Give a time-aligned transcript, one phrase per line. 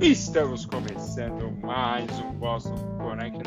[0.00, 3.42] Estamos começando mais um Boston Connection,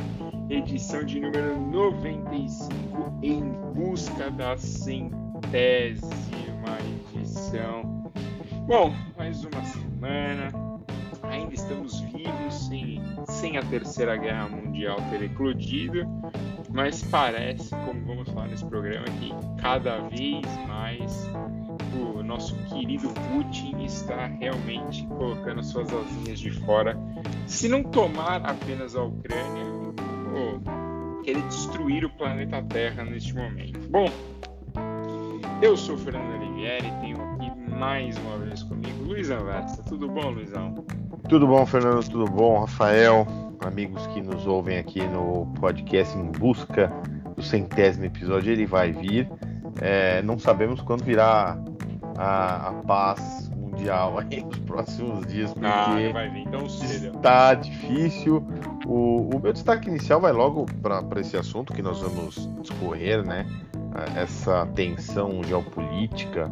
[0.50, 3.41] edição de número 95, em
[3.73, 6.07] busca da centésima
[7.13, 7.84] edição.
[8.66, 10.49] Bom, mais uma semana,
[11.23, 16.07] ainda estamos vivos, sem, sem a Terceira Guerra Mundial ter eclodido,
[16.70, 21.29] mas parece, como vamos falar nesse programa, que cada vez mais
[21.97, 26.97] o nosso querido Putin está realmente colocando suas asinhas de fora.
[27.45, 29.65] Se não tomar apenas a Ucrânia,
[30.33, 33.79] ou querer destruir o planeta Terra neste momento.
[33.89, 34.05] Bom,
[35.61, 39.84] eu sou Fernando Olivieri tenho aqui mais uma vez comigo Luiz Anversa.
[39.84, 40.75] Tudo bom, Luizão?
[41.27, 42.07] Tudo bom, Fernando?
[42.07, 43.27] Tudo bom, Rafael?
[43.65, 46.91] Amigos que nos ouvem aqui no podcast em busca
[47.35, 49.29] do centésimo episódio, ele vai vir.
[49.82, 51.57] É, não sabemos quando virá
[52.18, 58.46] a, a, paz mundial aí nos próximos dias, porque ah, vai vir então está difícil.
[58.85, 63.45] O, o meu destaque inicial vai logo para esse assunto que nós vamos discorrer, né?
[64.16, 66.51] Essa tensão geopolítica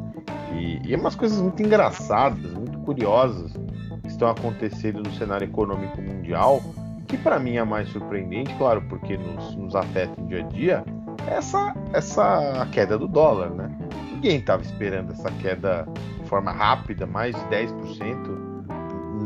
[0.53, 3.53] e, e umas coisas muito engraçadas, muito curiosas
[4.01, 6.61] que estão acontecendo no cenário econômico mundial,
[7.07, 10.83] que para mim é mais surpreendente, claro, porque nos, nos afeta no dia a dia,
[11.27, 13.71] essa, essa queda do dólar, né?
[14.15, 15.85] Ninguém estava esperando essa queda
[16.21, 18.45] de forma rápida, mais de 10%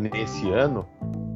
[0.01, 0.85] nesse ano.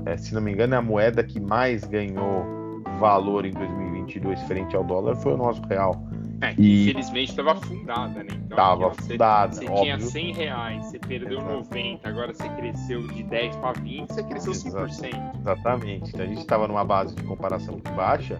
[0.06, 4.76] É, se não me engano, é a moeda que mais ganhou valor em 2022 frente
[4.76, 6.04] ao dólar foi o nosso real.
[6.42, 6.90] É, e...
[6.90, 8.28] infelizmente estava afundada, né?
[8.32, 9.56] Então, estava afundada.
[9.56, 11.54] Você, você tinha 100 reais, você perdeu Exato.
[11.54, 14.88] 90, agora você cresceu de 10 para 20, você cresceu Exato.
[14.88, 15.40] 5%.
[15.40, 16.10] Exatamente.
[16.10, 18.38] Então a gente estava numa base de comparação muito baixa,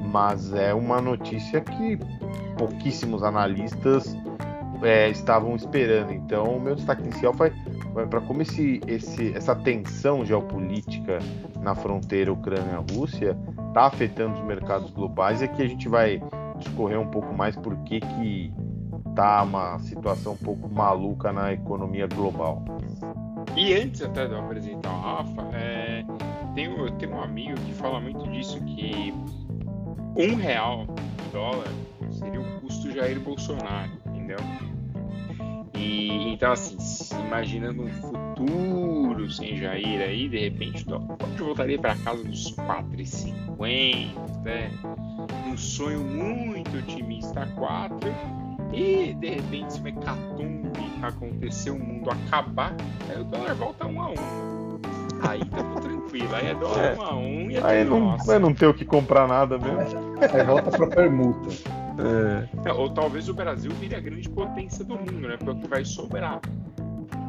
[0.00, 1.98] mas é uma notícia que
[2.56, 4.16] pouquíssimos analistas
[4.82, 6.12] é, estavam esperando.
[6.12, 7.52] Então, o meu destaque inicial foi,
[7.92, 11.18] foi para como esse, esse, essa tensão geopolítica
[11.60, 13.36] na fronteira Ucrânia-Rússia
[13.68, 16.22] está afetando os mercados globais e aqui a gente vai
[16.58, 18.52] discorrer um pouco mais por que que
[19.14, 22.62] tá uma situação um pouco maluca na economia global.
[23.56, 26.04] E antes até de eu apresentar o Rafa, é,
[26.54, 29.12] tem, tem um amigo que fala muito disso, que
[30.16, 30.86] um real
[31.32, 31.68] dólar
[32.10, 34.38] seria o custo Jair Bolsonaro, entendeu?
[35.74, 36.76] E então assim,
[37.26, 44.42] imaginando um futuro sem Jair aí, de repente o dólar voltaria para casa dos 4,50,
[44.42, 44.70] né?
[45.46, 48.10] Um sonho muito otimista 4
[48.72, 50.72] e de repente se uma hecatombe
[51.02, 52.74] acontecer, o mundo acabar,
[53.08, 54.14] aí o dólar volta um a um.
[55.22, 56.94] Aí tamo tranquilo, aí é dólar é.
[56.96, 59.98] um a um e é aí não, vai não ter o que comprar nada mesmo.
[60.32, 61.81] Aí volta pra permuta.
[61.98, 62.68] É.
[62.68, 65.36] É, ou talvez o Brasil vire a grande potência do mundo, né?
[65.36, 66.40] Porque vai sobrar.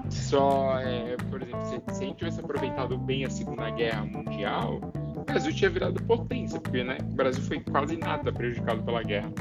[0.09, 4.79] Só, é, por exemplo, se, se a gente tivesse aproveitado bem a Segunda Guerra Mundial,
[5.15, 9.31] o Brasil tinha virado potência, porque né, o Brasil foi quase nada prejudicado pela guerra.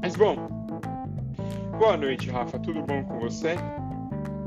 [0.00, 0.36] Mas bom,
[1.78, 2.58] boa noite, Rafa.
[2.60, 3.56] Tudo bom com você?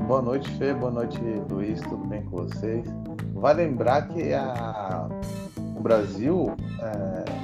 [0.06, 0.72] Boa noite, Fê.
[0.72, 1.18] Boa noite,
[1.50, 1.80] Luiz.
[1.80, 2.86] Tudo bem com vocês?
[3.34, 5.08] Vai lembrar que a...
[5.76, 7.35] o Brasil é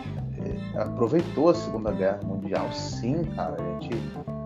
[0.77, 3.57] aproveitou a Segunda Guerra Mundial, sim, cara.
[3.61, 3.91] A gente,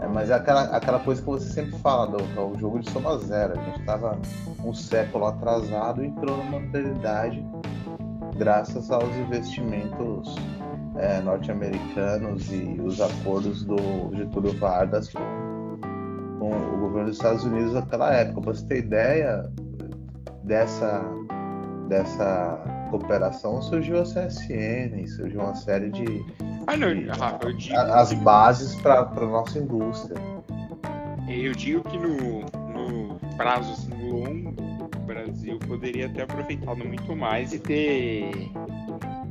[0.01, 3.19] é, mas é aquela, aquela coisa que você sempre fala, do, do jogo de soma
[3.19, 3.59] zero.
[3.59, 4.19] A gente estava
[4.65, 7.45] um século atrasado e entrou numa modernidade
[8.37, 10.35] graças aos investimentos
[10.97, 13.77] é, norte-americanos e os acordos do
[14.15, 15.21] Getúlio Vargas com,
[16.39, 18.41] com o governo dos Estados Unidos naquela época.
[18.41, 19.51] Pra você ter ideia
[20.45, 21.03] dessa,
[21.89, 26.25] dessa cooperação surgiu a CSN, surgiu uma série de.
[26.67, 30.17] Ah, não, de, ah, eu digo, as bases para a nossa indústria.
[31.29, 32.41] Eu digo que no,
[32.73, 34.55] no prazo assim, longo,
[34.97, 38.51] o Brasil poderia ter aproveitado muito mais e ter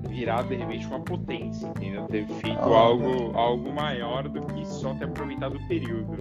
[0.10, 2.06] virado de repente uma potência, entendeu?
[2.08, 6.18] Ter feito ah, algo, algo maior do que só ter aproveitado o período.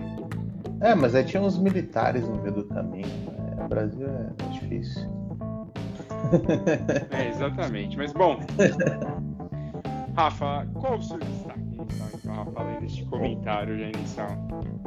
[0.80, 3.06] É, mas aí tinha uns militares no meio do caminho.
[3.06, 3.64] Né?
[3.64, 5.23] O Brasil é difícil.
[7.10, 7.96] É, exatamente.
[7.96, 8.38] Mas bom,
[10.16, 14.28] Rafa, qual o seu destaque inicial, então, Rafa, além deste comentário já inicial?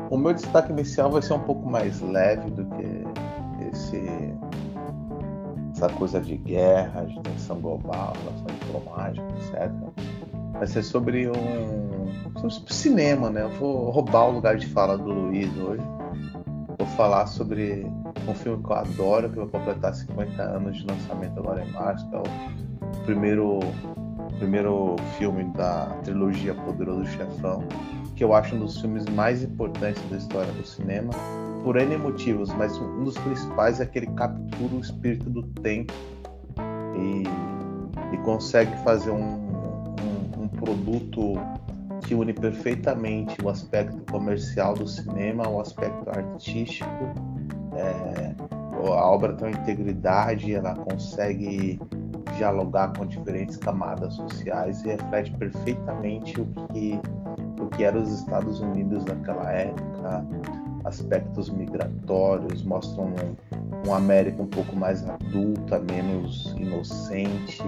[0.09, 4.33] O meu destaque inicial vai ser um pouco mais leve do que esse
[5.73, 9.71] essa coisa de guerra, de tensão global, relação diplomática, etc.
[10.53, 13.43] Vai ser sobre um sobre cinema, né?
[13.43, 15.83] Eu vou roubar o lugar de fala do Luiz hoje.
[16.77, 17.85] Vou falar sobre
[18.27, 22.07] um filme que eu adoro, que vai completar 50 anos de lançamento agora em março,
[22.13, 23.59] é o primeiro,
[24.39, 27.63] primeiro filme da trilogia Poderoso Chefão,
[28.15, 31.13] que eu acho um dos filmes mais importantes da história do cinema,
[31.63, 35.93] por N motivos, mas um dos principais é que ele captura o espírito do tempo
[36.95, 37.23] e,
[38.13, 41.33] e consegue fazer um, um, um produto
[42.07, 46.87] que une perfeitamente o aspecto comercial do cinema, o aspecto artístico.
[47.77, 48.35] É,
[48.85, 51.79] a obra tem uma integridade, ela consegue
[52.37, 56.99] dialogar com diferentes camadas sociais e reflete perfeitamente o que,
[57.59, 60.25] o que eram os Estados Unidos naquela época,
[60.85, 67.63] aspectos migratórios, mostram um, um América um pouco mais adulta, menos inocente,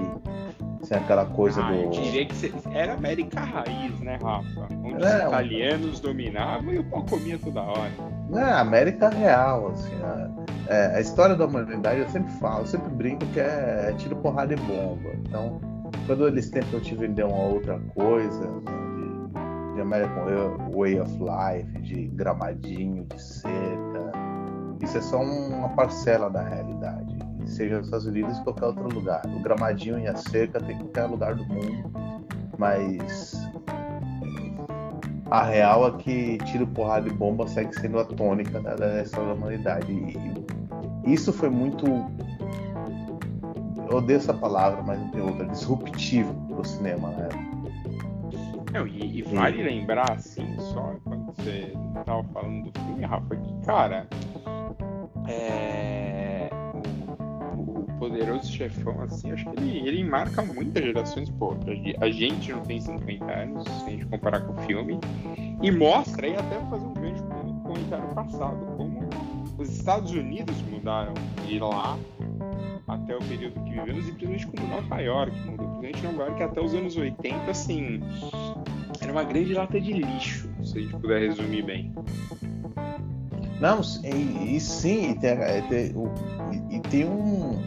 [0.89, 1.75] sem aquela coisa ah, do.
[1.75, 4.67] Eu diria que era América raiz, né, Rafa?
[4.73, 7.91] Onde é, os italianos dominavam e o pau comia toda hora.
[8.33, 9.93] É, América real, assim.
[10.03, 10.29] A,
[10.67, 14.15] é, a história da humanidade eu sempre falo, eu sempre brinco que é, é tiro,
[14.15, 15.11] porrada e bomba.
[15.27, 15.61] Então,
[16.07, 18.71] quando eles tentam te vender uma outra coisa, né,
[19.69, 20.25] de, de American
[20.75, 24.11] Way of Life, de gramadinho, de cerca,
[24.81, 27.08] isso é só uma parcela da realidade
[27.49, 29.21] seja nos Estados Unidos ou qualquer outro lugar.
[29.25, 31.91] O gramadinho e a cerca tem em qualquer lugar do mundo,
[32.57, 33.49] mas
[35.29, 39.29] a real é que tiro, porrada e bomba segue sendo a tônica da, da história
[39.29, 39.91] da humanidade.
[39.91, 41.85] E isso foi muito.
[43.89, 45.45] Eu odeio essa palavra, mas não tem outra.
[45.47, 47.29] Disruptivo pro cinema, né?
[48.73, 49.63] Não, e, e vale e...
[49.63, 51.73] lembrar, assim, só quando você
[52.05, 54.07] tava falando do filme, Rafa, que, cara,
[55.27, 56.08] é
[57.99, 61.55] poderoso chefão, assim, acho que ele, ele marca muitas gerações, pô.
[61.99, 64.99] A gente não tem 50 anos, se a gente comparar com o filme,
[65.61, 69.09] e mostra, aí até fazer um o comentário passado, como
[69.57, 71.13] os Estados Unidos mudaram
[71.45, 71.97] de lá
[72.87, 75.67] até o período que vivemos, e principalmente como Nova York mudou.
[75.79, 77.99] Principalmente Nova York até os anos 80, assim,
[79.01, 81.93] era uma grande lata de lixo, se a gente puder resumir bem.
[83.59, 85.37] Não, e, e sim, e tem,
[85.67, 85.93] tem,
[86.71, 87.59] e, e tem um,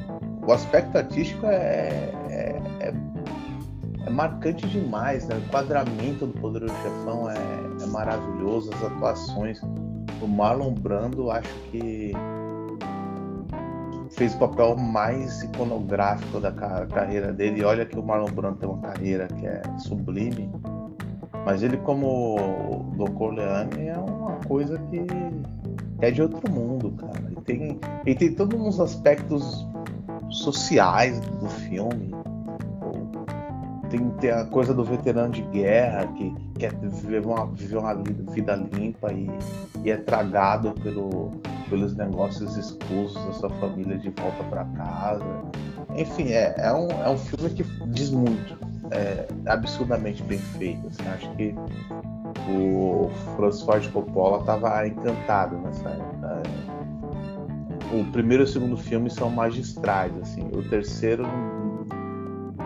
[0.47, 2.95] o aspecto artístico é, é, é,
[4.07, 5.37] é, marcante demais, né?
[5.37, 7.37] O enquadramento do Poderoso Chefão é,
[7.83, 9.61] é maravilhoso, as atuações.
[10.21, 12.13] O Marlon Brando, acho que
[14.11, 17.61] fez o papel mais iconográfico da carreira dele.
[17.61, 20.51] E olha que o Marlon Brando tem uma carreira que é sublime,
[21.45, 25.07] mas ele como Don Corleone é uma coisa que
[26.01, 27.23] é de outro mundo, cara.
[27.31, 29.67] E tem, e tem todos uns aspectos
[30.33, 32.11] sociais do filme.
[33.91, 38.55] Tem, tem a coisa do veterano de guerra que quer viver uma, viver uma vida
[38.73, 39.31] limpa e,
[39.85, 41.33] e é tragado pelo,
[41.69, 45.25] pelos negócios escusos da sua família de volta para casa.
[45.95, 48.59] Enfim, é, é, um, é um filme que diz muito.
[48.91, 50.87] É absurdamente bem feito.
[50.87, 51.55] Assim, acho que
[52.51, 56.43] o Francis Ford Coppola estava encantado nessa época
[57.93, 60.43] o primeiro e o segundo filme são magistrais, assim.
[60.53, 61.25] O terceiro,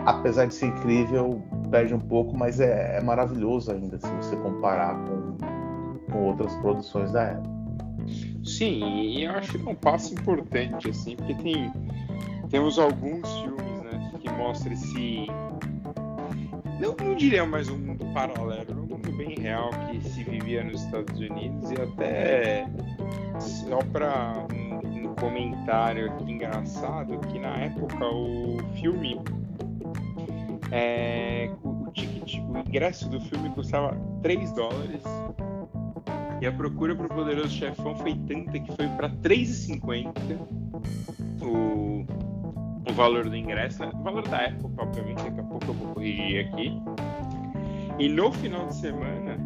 [0.05, 4.95] apesar de ser incrível, perde um pouco, mas é, é maravilhoso ainda se você comparar
[5.05, 5.37] com,
[6.11, 7.57] com outras produções da época.
[8.43, 11.71] Sim, e eu acho que é um passo importante, assim, porque tem
[12.49, 15.27] temos alguns filmes, né, que mostram esse
[16.79, 20.83] não, não diria mais um mundo paralelo, um mundo bem real que se vivia nos
[20.83, 22.67] Estados Unidos e até
[23.39, 24.66] só para um,
[25.19, 29.19] comentário aqui engraçado que na época o filme
[30.71, 35.03] é, o, ticket, o ingresso do filme custava 3 dólares
[36.41, 40.37] e a procura para o Poderoso Chefão foi tanta que foi para 3,50
[41.41, 42.05] o
[42.89, 46.47] o valor do ingresso, o valor da época, obviamente, daqui a pouco eu vou corrigir
[46.47, 46.81] aqui.
[47.99, 49.37] E no final de semana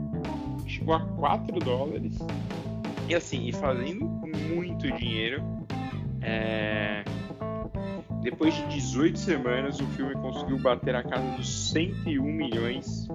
[0.68, 2.18] chegou a 4 dólares.
[3.10, 4.06] E assim, e fazendo
[4.54, 5.44] muito dinheiro.
[6.22, 7.04] É...
[8.22, 13.08] Depois de 18 semanas, o filme conseguiu bater a casa dos 101 milhões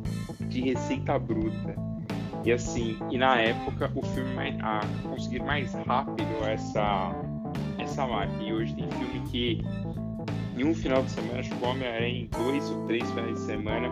[0.48, 1.76] de receita bruta.
[2.44, 7.12] E assim, e na época o filme a conseguir mais rápido essa
[7.78, 8.42] essa marca.
[8.42, 9.62] E hoje tem filme que
[10.56, 13.40] em um final de semana, acho que o Homem-Aranha em dois ou três finais de
[13.40, 13.88] semana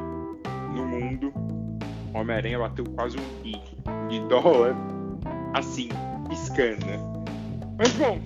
[0.74, 1.32] no mundo,
[2.12, 3.60] o Homem-Aranha bateu quase um bi
[4.08, 4.74] de dólar,
[5.52, 5.88] assim,
[6.28, 6.86] piscando.
[7.78, 8.18] Mas bom,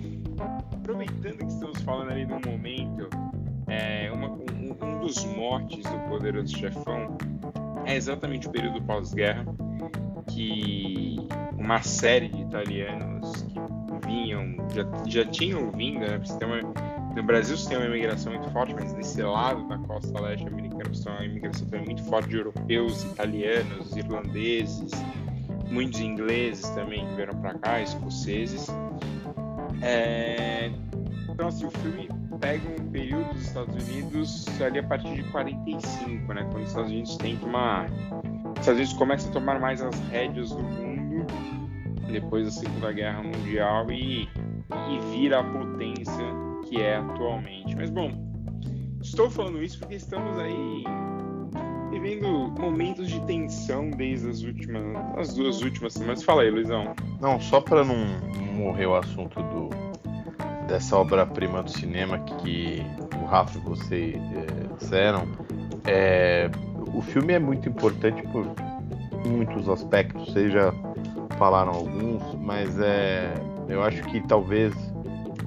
[1.81, 3.09] falando ali no momento,
[3.67, 7.17] é, uma, um, um dos motes do Poderoso Chefão
[7.85, 9.45] é exatamente o período pós-guerra,
[10.27, 11.17] que
[11.57, 17.69] uma série de italianos que vinham, já, já tinham vindo, né, uma no Brasil você
[17.69, 21.25] tem uma imigração muito forte, mas nesse lado da costa leste americana você tem uma
[21.25, 24.91] imigração também muito forte de europeus, italianos, irlandeses,
[25.69, 28.67] muitos ingleses também que vieram para cá, escoceses.
[29.81, 30.71] É...
[31.39, 32.09] Então, assim, o filme
[32.41, 36.43] pegam um período dos Estados Unidos ali a partir de 45, né?
[36.51, 37.85] Quando os Estados Unidos têm uma.
[37.85, 41.25] Os Estados Unidos começam a tomar mais as rédeas do mundo
[42.11, 46.25] depois da Segunda Guerra Mundial e, e vira a potência
[46.67, 47.73] que é atualmente.
[47.73, 48.11] Mas bom,
[49.01, 50.83] estou falando isso porque estamos aí
[51.89, 54.83] vivendo momentos de tensão desde as últimas,
[55.17, 56.21] as duas últimas semanas.
[56.21, 56.93] Fala aí, Luizão.
[57.21, 57.95] Não, só para não
[58.57, 59.78] morrer o assunto do
[60.69, 62.85] dessa obra-prima do cinema que
[63.19, 65.27] o Rafa e você é, disseram,
[65.85, 66.49] é,
[66.93, 68.45] o filme é muito importante por
[69.27, 70.73] muitos aspectos, seja
[71.37, 73.33] falaram alguns, mas é,
[73.67, 74.73] eu acho que talvez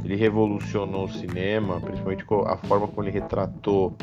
[0.04, 3.94] ele revolucionou o cinema, principalmente a forma como ele retratou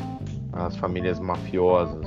[0.52, 2.06] as famílias mafiosas,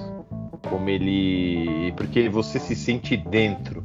[0.69, 3.83] como ele, porque você se sente dentro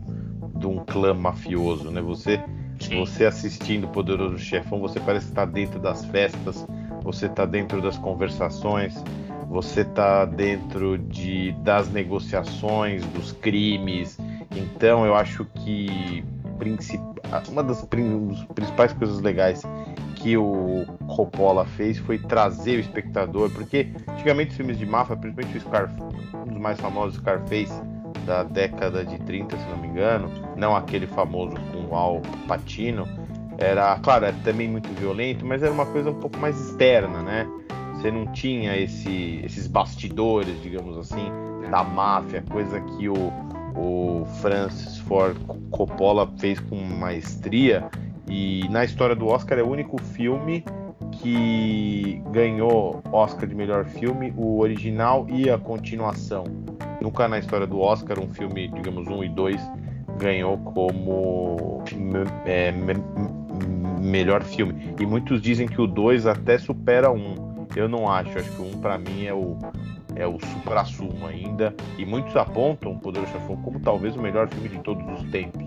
[0.56, 2.00] de um clã mafioso, né?
[2.00, 2.42] Você
[2.78, 3.00] Sim.
[3.00, 6.66] Você assistindo Poderoso Chefão, você parece estar dentro das festas,
[7.02, 8.94] você está dentro das conversações,
[9.48, 14.18] você está dentro de, das negociações, dos crimes.
[14.54, 16.24] Então eu acho que
[17.48, 19.62] uma das principais coisas legais
[20.16, 25.58] que o Coppola fez foi trazer o espectador, porque antigamente os filmes de máfia, principalmente
[25.58, 25.90] o Scar,
[26.34, 27.80] um dos mais famosos, Scarface,
[28.26, 33.06] da década de 30, se não me engano, não aquele famoso com Al Pacino,
[33.56, 37.46] era, claro, era também muito violento, mas era uma coisa um pouco mais externa, né?
[37.94, 41.30] Você não tinha esse, esses bastidores, digamos assim,
[41.68, 43.32] da máfia, coisa que o,
[43.76, 45.36] o Francis Ford
[45.70, 47.88] Coppola fez com maestria.
[48.28, 50.64] E na história do Oscar é o único filme
[51.10, 56.44] que ganhou Oscar de melhor filme, o original e a continuação.
[57.00, 59.60] Nunca na história do Oscar um filme, digamos, um e dois
[60.18, 61.82] ganhou como
[62.44, 62.94] é, me,
[64.00, 64.94] melhor filme.
[64.98, 67.66] E muitos dizem que o 2 até supera um.
[67.76, 69.56] Eu não acho, acho que o 1 um, para mim é o
[70.16, 71.74] é o supra-sumo ainda.
[71.96, 75.62] E muitos apontam o Poder Chefão como talvez o melhor filme de todos os tempos.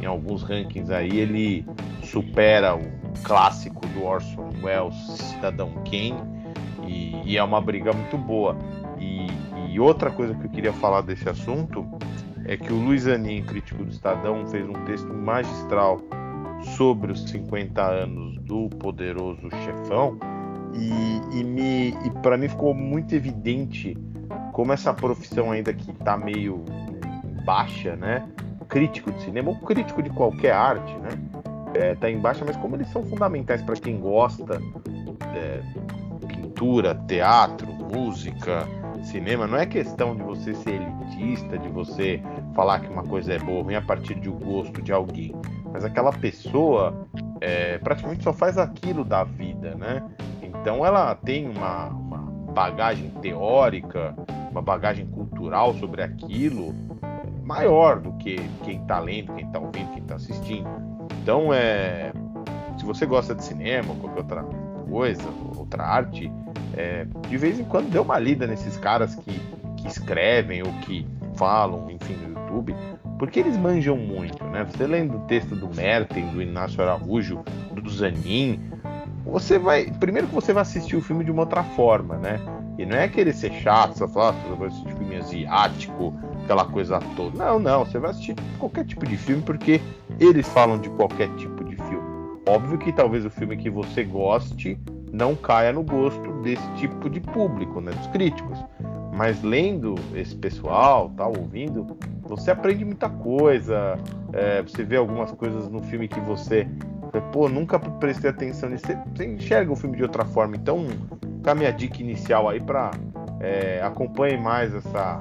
[0.00, 1.64] Em alguns rankings aí ele
[2.02, 2.82] supera o
[3.22, 6.22] clássico do Orson Welles, Cidadão Kane,
[6.86, 8.56] e, e é uma briga muito boa.
[8.98, 9.26] E,
[9.72, 11.86] e outra coisa que eu queria falar desse assunto
[12.46, 16.00] é que o Luiz Anin, crítico do Estadão, fez um texto magistral
[16.76, 20.18] sobre os 50 anos do poderoso chefão
[20.72, 23.96] e, e, me, e para mim ficou muito evidente
[24.52, 26.64] como essa profissão ainda que está meio
[27.44, 28.26] baixa, né?
[28.68, 31.10] Crítico de cinema ou crítico de qualquer arte, né?
[31.74, 34.60] É, tá em baixa, mas como eles são fundamentais para quem gosta
[35.34, 35.60] é,
[36.26, 38.66] pintura, teatro, música,
[39.04, 42.22] cinema, não é questão de você ser elitista, de você
[42.54, 45.34] falar que uma coisa é boa ou a partir de um gosto de alguém.
[45.72, 47.06] Mas aquela pessoa
[47.40, 50.02] é, praticamente só faz aquilo da vida, né?
[50.42, 52.18] Então ela tem uma, uma
[52.52, 54.14] bagagem teórica,
[54.50, 56.74] uma bagagem cultural sobre aquilo
[57.44, 60.68] maior do que quem está lendo, quem está ouvindo, quem está assistindo.
[61.22, 62.12] Então é,
[62.78, 64.44] se você gosta de cinema qualquer outra
[64.88, 65.22] coisa,
[65.56, 66.32] outra arte,
[66.76, 69.40] é, de vez em quando dê uma lida nesses caras que,
[69.76, 72.74] que escrevem ou que falam, enfim, no YouTube,
[73.18, 74.64] porque eles manjam muito, né?
[74.64, 78.60] Você lendo o texto do Merten, do Inácio Araújo, do Zanin,
[79.24, 79.90] você vai.
[79.98, 82.40] Primeiro que você vai assistir o filme de uma outra forma, né?
[82.78, 86.64] E não é querer ser chato, só falar, ah, você vai assistir filme asiático, aquela
[86.64, 87.38] coisa toda.
[87.38, 89.80] Não, não, você vai assistir qualquer tipo de filme porque
[90.18, 92.02] eles falam de qualquer tipo de filme.
[92.46, 94.78] Óbvio que talvez o filme que você goste
[95.14, 98.58] não caia no gosto desse tipo de público, né, dos críticos.
[99.14, 103.96] Mas lendo esse pessoal, tá ouvindo, você aprende muita coisa.
[104.32, 106.66] É, você vê algumas coisas no filme que você,
[107.32, 108.86] pô, nunca prestei atenção nisso.
[109.14, 110.56] Você, enxerga o filme de outra forma.
[110.56, 110.84] Então,
[111.44, 112.90] tá minha dica inicial aí para
[113.38, 115.20] é, acompanhe mais essa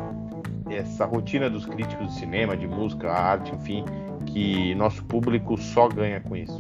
[0.72, 3.86] essa rotina dos críticos de cinema, de música, arte, enfim,
[4.26, 6.58] que nosso público só ganha com isso.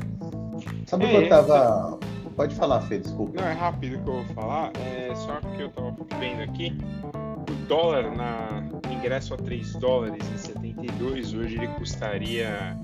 [0.85, 1.97] Sabe o que eu tava
[2.35, 3.41] Pode falar, Fê, desculpa.
[3.41, 4.71] Não, é rápido que eu vou falar.
[4.77, 6.75] É só que eu tava vendo aqui.
[7.49, 8.63] O dólar na
[9.03, 12.77] ingresso a 3 dólares e 72, hoje ele custaria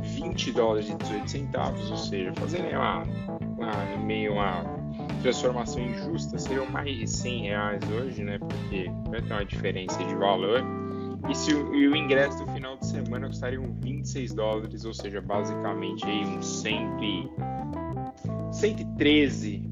[0.00, 3.02] 20 dólares e 18 centavos, ou seja, fazendo uma,
[3.58, 4.62] uma, meio uma
[5.20, 8.38] transformação injusta, seriam mais de 100 reais hoje, né?
[8.38, 10.62] Porque vai ter uma diferença de valor.
[11.28, 15.20] E, se o, e o ingresso do final de semana custaria 26 dólares, ou seja,
[15.20, 17.30] basicamente aí uns 100
[18.52, 19.62] 113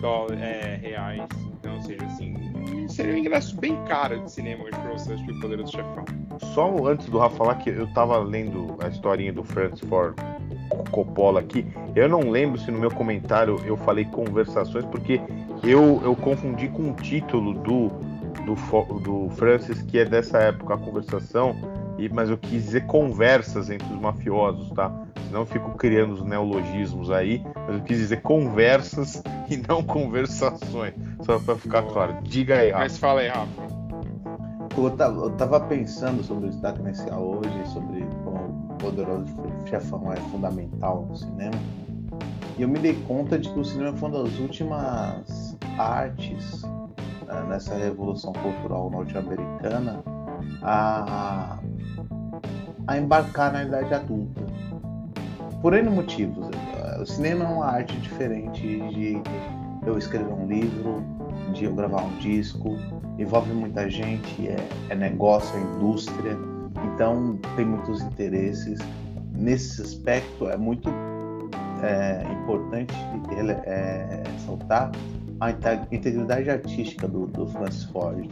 [0.00, 1.28] dólares, é, reais.
[1.52, 2.34] Então, ou seja, assim,
[2.88, 6.04] seria um ingresso bem caro de cinema hoje pra você assistir o Poderoso Chefão.
[6.54, 10.16] Só antes do Rafa falar que eu tava lendo a historinha do Francis Ford
[10.90, 11.66] Coppola aqui.
[11.94, 15.20] Eu não lembro se no meu comentário eu falei conversações, porque
[15.62, 17.90] eu, eu confundi com o título do,
[18.54, 21.54] do, do Francis, que é dessa época a conversação,
[21.98, 24.90] e, mas eu quis dizer conversas entre os mafiosos, tá?
[25.26, 30.94] Senão eu fico criando os neologismos aí, mas eu quis dizer conversas e não conversações.
[31.22, 32.16] Só para ficar claro.
[32.22, 32.82] Diga aí, Rafa.
[32.82, 33.80] Mas fala aí, Rafa.
[34.76, 39.26] Eu tava, eu tava pensando sobre o destaque inicial hoje, sobre como o poderoso
[39.66, 41.58] chefão é fundamental no cinema.
[42.56, 46.64] E eu me dei conta de que o cinema foi uma das últimas artes
[47.48, 50.02] nessa revolução cultural norte-americana
[50.62, 51.58] a,
[52.86, 54.42] a embarcar na idade adulta.
[55.60, 56.48] Por N motivos.
[57.00, 59.22] O cinema é uma arte diferente de
[59.86, 61.02] eu escrever um livro,
[61.52, 62.76] de eu gravar um disco,
[63.18, 64.56] envolve muita gente, é,
[64.90, 66.36] é negócio, é indústria,
[66.84, 68.78] então tem muitos interesses.
[69.32, 70.90] Nesse aspecto é muito
[71.82, 72.94] é, importante
[73.64, 74.90] é, ressaltar
[75.40, 75.50] a
[75.90, 78.30] integridade artística do, do Francis Ford.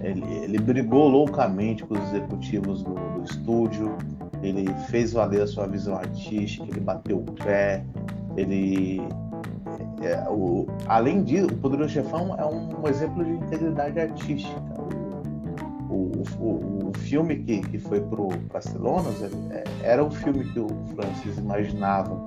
[0.00, 3.96] Ele, ele, brigou loucamente com os executivos do, do, estúdio,
[4.42, 7.84] ele fez valer a sua visão artística, ele bateu o pé,
[8.36, 9.00] ele.
[10.02, 14.60] É, o, além disso, o Poderoso Chefão é um, exemplo de integridade artística.
[15.88, 19.08] O, o, o filme que, que foi para Barcelona
[19.50, 22.24] é, era o filme que o Francis imaginava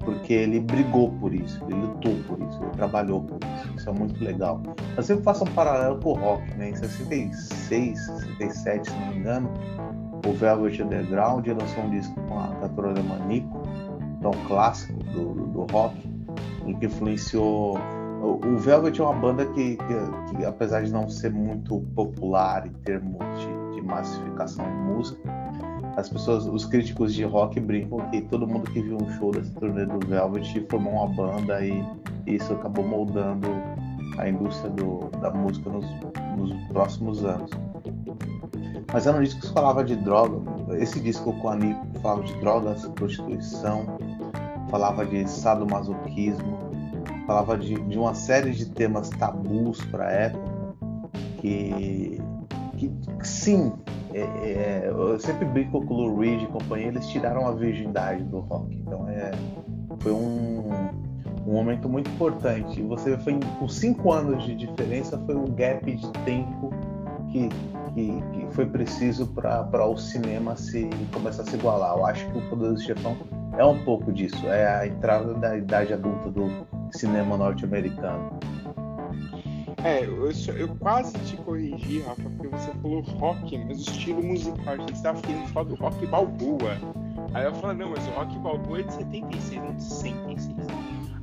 [0.00, 3.76] porque ele brigou por isso, ele lutou por isso, ele trabalhou por isso.
[3.76, 4.62] Isso é muito legal.
[4.96, 6.70] Eu sempre faço um paralelo com o rock, né?
[6.70, 9.50] Em 66, 67, se não me engano,
[10.26, 13.62] o Velvet Underground lançou um disco com a cantora alemã Nico,
[14.20, 15.96] que é clássico do, do, rock,
[16.66, 17.78] e que influenciou.
[18.22, 22.72] O Velvet é uma banda que, que, que, apesar de não ser muito popular em
[22.84, 25.39] termos de, de massificação em música,
[26.00, 29.52] as pessoas, os críticos de rock brincam que todo mundo que viu um show dessa
[29.60, 31.84] turnê do Velvet formou uma banda e,
[32.26, 33.48] isso acabou moldando
[34.18, 35.86] a indústria do, da música nos,
[36.36, 37.50] nos, próximos anos.
[38.92, 40.40] Mas era um disco que falava de droga.
[40.76, 43.98] Esse disco com a Nico falava de drogas, prostituição,
[44.70, 46.58] falava de sadomasoquismo,
[47.26, 50.50] falava de, de uma série de temas tabus para a época
[51.40, 52.20] que,
[52.76, 53.72] que, que sim
[54.14, 58.24] é, é, eu sempre brinco com o Lou Reed e companhia, eles tiraram a virgindade
[58.24, 58.74] do rock.
[58.74, 59.30] Então é,
[60.00, 60.70] foi um,
[61.46, 62.82] um momento muito importante.
[62.82, 66.72] Você foi com cinco anos de diferença, foi um gap de tempo
[67.30, 67.48] que,
[67.94, 71.96] que, que foi preciso para o cinema se começar a se igualar.
[71.96, 73.16] Eu acho que o Poder do Chefão
[73.56, 78.38] é um pouco disso, é a entrada da idade adulta do cinema norte-americano.
[79.84, 84.74] É, eu, eu, quase te corrigi, Rafa, porque você falou rock, mas o estilo musical.
[84.74, 86.76] A gente estava querendo falar do rock balboa.
[87.32, 90.56] Aí eu falei, não, mas o rock balboa é de 76, não de 66.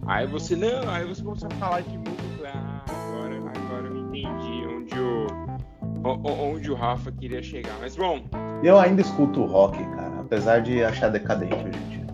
[0.08, 2.52] Aí você, não, aí você começou a falar de música.
[2.54, 7.76] Ah, agora, agora eu entendi onde o, onde o Rafa queria chegar.
[7.80, 8.22] Mas bom.
[8.64, 12.07] Eu ainda escuto rock, cara, apesar de achar decadente hoje em dia.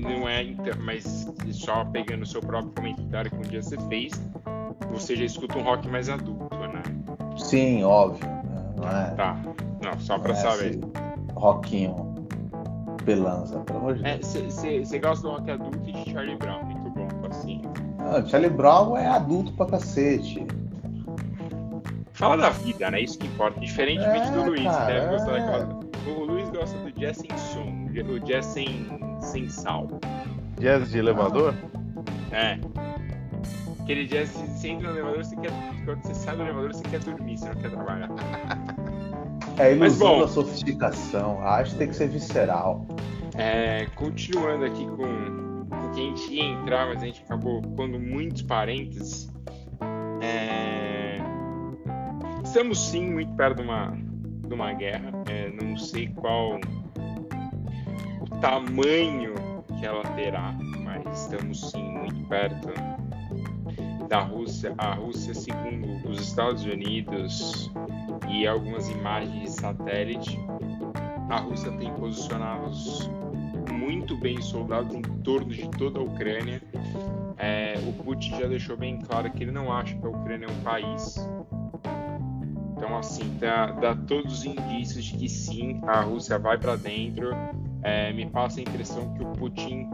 [0.00, 0.44] Não é,
[0.80, 4.12] mas só pegando o seu próprio comentário que um dia você fez,
[4.90, 6.82] você já escuta um rock mais adulto, né?
[7.36, 8.26] Sim, óbvio.
[8.28, 8.74] Né?
[8.76, 9.36] Não é, tá.
[9.82, 10.80] Não, só pra não é saber.
[11.34, 12.10] rockinho
[13.04, 14.54] pelanza, pelo amor de é, Deus.
[14.54, 17.62] Você gosta do rock adulto e de Charlie Brown, muito bom, assim.
[17.98, 20.46] Não, Charlie Brown é adulto pra cacete.
[22.12, 23.00] Fala da vida, né?
[23.00, 23.58] Isso que importa.
[23.60, 24.70] Diferentemente é, do Luiz, né?
[24.70, 25.16] cara, né?
[25.16, 25.24] É...
[25.24, 25.80] Daquela...
[26.06, 28.86] O Luiz gosta do jazz sem som, o jazz sem,
[29.30, 29.88] sem sal.
[30.58, 31.54] Jazz de elevador?
[32.32, 32.58] É.
[33.80, 35.50] Aquele dia, você entra no elevador, você quer.
[35.84, 38.08] Quando você sai do elevador, você quer dormir, você não quer trabalhar.
[39.56, 41.40] É a ilusão bom, da sofisticação.
[41.40, 42.86] A arte tem que ser visceral.
[43.34, 47.98] É, continuando aqui com o que a gente ia entrar, mas a gente acabou pondo
[47.98, 49.30] muitos parênteses.
[50.22, 51.18] É,
[52.44, 53.96] estamos sim muito perto de uma,
[54.46, 55.10] de uma guerra.
[55.28, 56.58] É, não sei qual
[58.40, 59.34] tamanho
[59.78, 62.68] que ela terá, mas estamos sim muito perto
[64.08, 67.70] da Rússia, a Rússia, segundo os Estados Unidos
[68.28, 70.38] e algumas imagens de satélite,
[71.28, 73.08] a Rússia tem posicionados
[73.70, 76.60] muito bem soldados em torno de toda a Ucrânia.
[77.36, 80.50] É, o Putin já deixou bem claro que ele não acha que a Ucrânia é
[80.50, 81.16] um país.
[82.76, 87.30] Então, assim, dá, dá todos os indícios de que sim, a Rússia vai para dentro.
[87.82, 89.88] É, me passa a impressão que o Putin,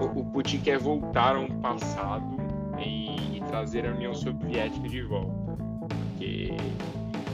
[0.00, 2.24] o, Putin quer voltar a um passado
[2.78, 5.56] e, e trazer a União Soviética de volta.
[5.88, 6.56] Porque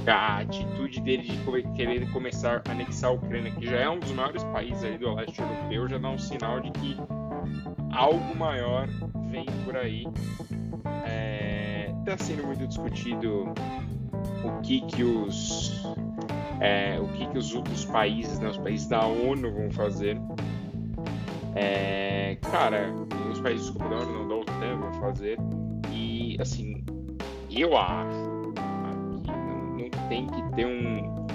[0.06, 4.10] a atitude dele de querer começar a anexar a Ucrânia, que já é um dos
[4.12, 6.96] maiores países ali do leste europeu, já dá um sinal de que
[7.92, 8.88] algo maior
[9.28, 10.04] vem por aí.
[10.04, 13.52] Está é, tá sendo muito discutido
[14.44, 15.81] o que que os
[16.62, 20.16] é, o que que os outros países, né, os países da ONU vão fazer.
[21.54, 22.94] É, cara,
[23.30, 25.38] os países como da ONU não da OTAN vão fazer
[25.92, 26.82] e assim
[27.50, 28.32] eu acho
[30.08, 31.26] tem que ter um,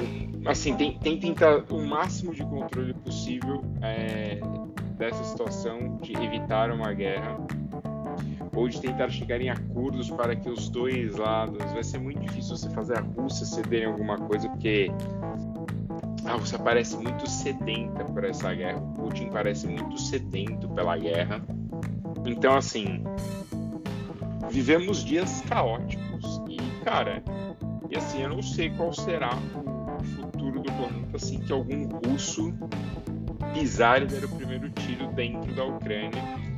[0.00, 4.38] um assim, tem, tem que tentar o máximo de controle possível é,
[4.96, 7.36] dessa situação de evitar uma guerra
[8.54, 11.58] ou de tentar chegar em acordos para que os dois lados.
[11.72, 14.90] Vai ser muito difícil você fazer a Rússia ceder em alguma coisa, porque
[16.24, 21.44] a Rússia parece muito sedenta por essa guerra, o Putin parece muito sedento pela guerra.
[22.24, 23.04] Então, assim,
[24.50, 27.22] vivemos dias caóticos e, cara,
[27.90, 29.30] e assim, eu não sei qual será
[29.98, 32.52] o futuro do planeta assim que algum russo
[33.52, 36.53] pisar e der o primeiro tiro dentro da Ucrânia.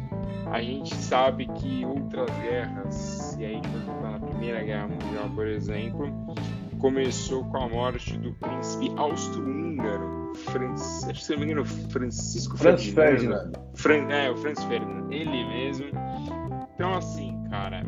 [0.53, 3.69] A gente sabe que outras guerras, e aí a gente
[4.03, 6.35] na Primeira Guerra Mundial, por exemplo,
[6.79, 13.53] começou com a morte do príncipe austro-húngaro, Francis, se não me engano, Francisco Franz Ferdinand.
[14.11, 15.87] É, o Franz Ferdinand, ele mesmo.
[16.75, 17.83] Então, assim, cara,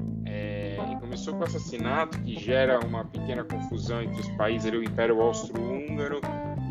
[1.09, 5.21] começou com o assassinato, que gera uma pequena confusão entre os países, ali, o Império
[5.21, 6.21] Austro-Húngaro,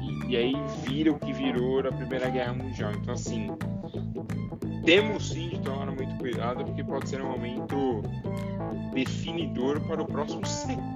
[0.01, 2.91] e, e, aí vira o que virou a Primeira Guerra Mundial.
[2.93, 3.47] Então, assim,
[4.87, 8.01] temos sim de tomar muito cuidado, porque pode ser um momento
[8.93, 10.95] definidor para o próximo século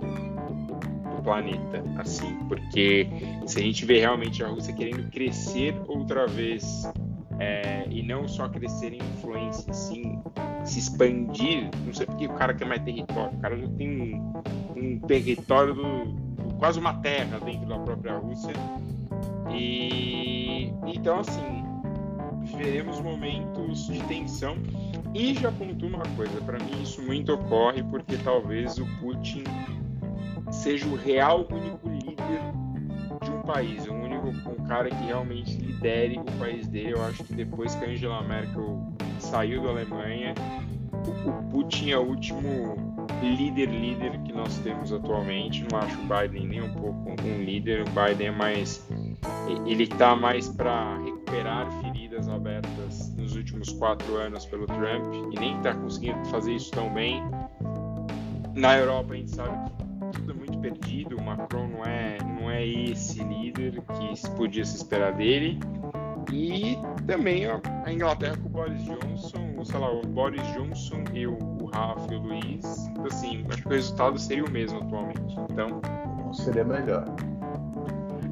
[1.13, 3.05] do planeta, assim, porque
[3.45, 6.89] se a gente vê realmente a Rússia querendo crescer outra vez
[7.37, 10.23] é, e não só crescer em influência, sim
[10.63, 11.69] se expandir.
[11.85, 13.37] Não sei porque o cara quer mais território.
[13.37, 14.33] O cara já tem um,
[14.77, 18.53] um território do, quase uma terra dentro da própria Rússia.
[19.53, 21.70] E então assim
[22.55, 24.57] veremos momentos de tensão.
[25.13, 29.43] E já apontou uma coisa, para mim isso muito ocorre porque talvez o Putin
[30.51, 32.41] seja o real único líder
[33.23, 36.93] de um país, um único um cara que realmente lidere o país dele.
[36.93, 38.79] Eu acho que depois que a Angela Merkel
[39.19, 40.33] saiu da Alemanha,
[41.25, 45.65] o Putin é o último líder líder que nós temos atualmente.
[45.69, 47.81] Não acho o Biden nem um pouco um líder.
[47.81, 48.87] O Biden é mais
[49.65, 51.67] ele está mais para recuperar
[52.21, 56.93] feridas abertas nos últimos quatro anos pelo Trump e nem está conseguindo fazer isso tão
[56.93, 57.21] bem.
[58.55, 61.17] Na Europa a gente sabe que tudo é muito perdido.
[61.17, 65.59] O Macron não é não é esse líder que podia se esperar dele.
[66.31, 71.37] E também a Inglaterra com o Boris Johnson, sei lá, o Boris Johnson e o,
[71.73, 75.35] Rafa e o Luiz, assim, acho que o resultado seria o mesmo atualmente.
[75.49, 75.81] Então.
[76.23, 77.05] Não seria melhor.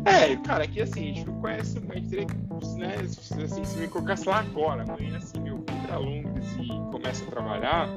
[0.05, 2.27] É, cara, aqui assim, a gente não conhece, a gente teria
[2.75, 2.95] né,
[3.43, 7.27] assim, se me colocasse lá agora, amanhã assim, eu vim pra Londres e começo a
[7.27, 7.89] trabalhar,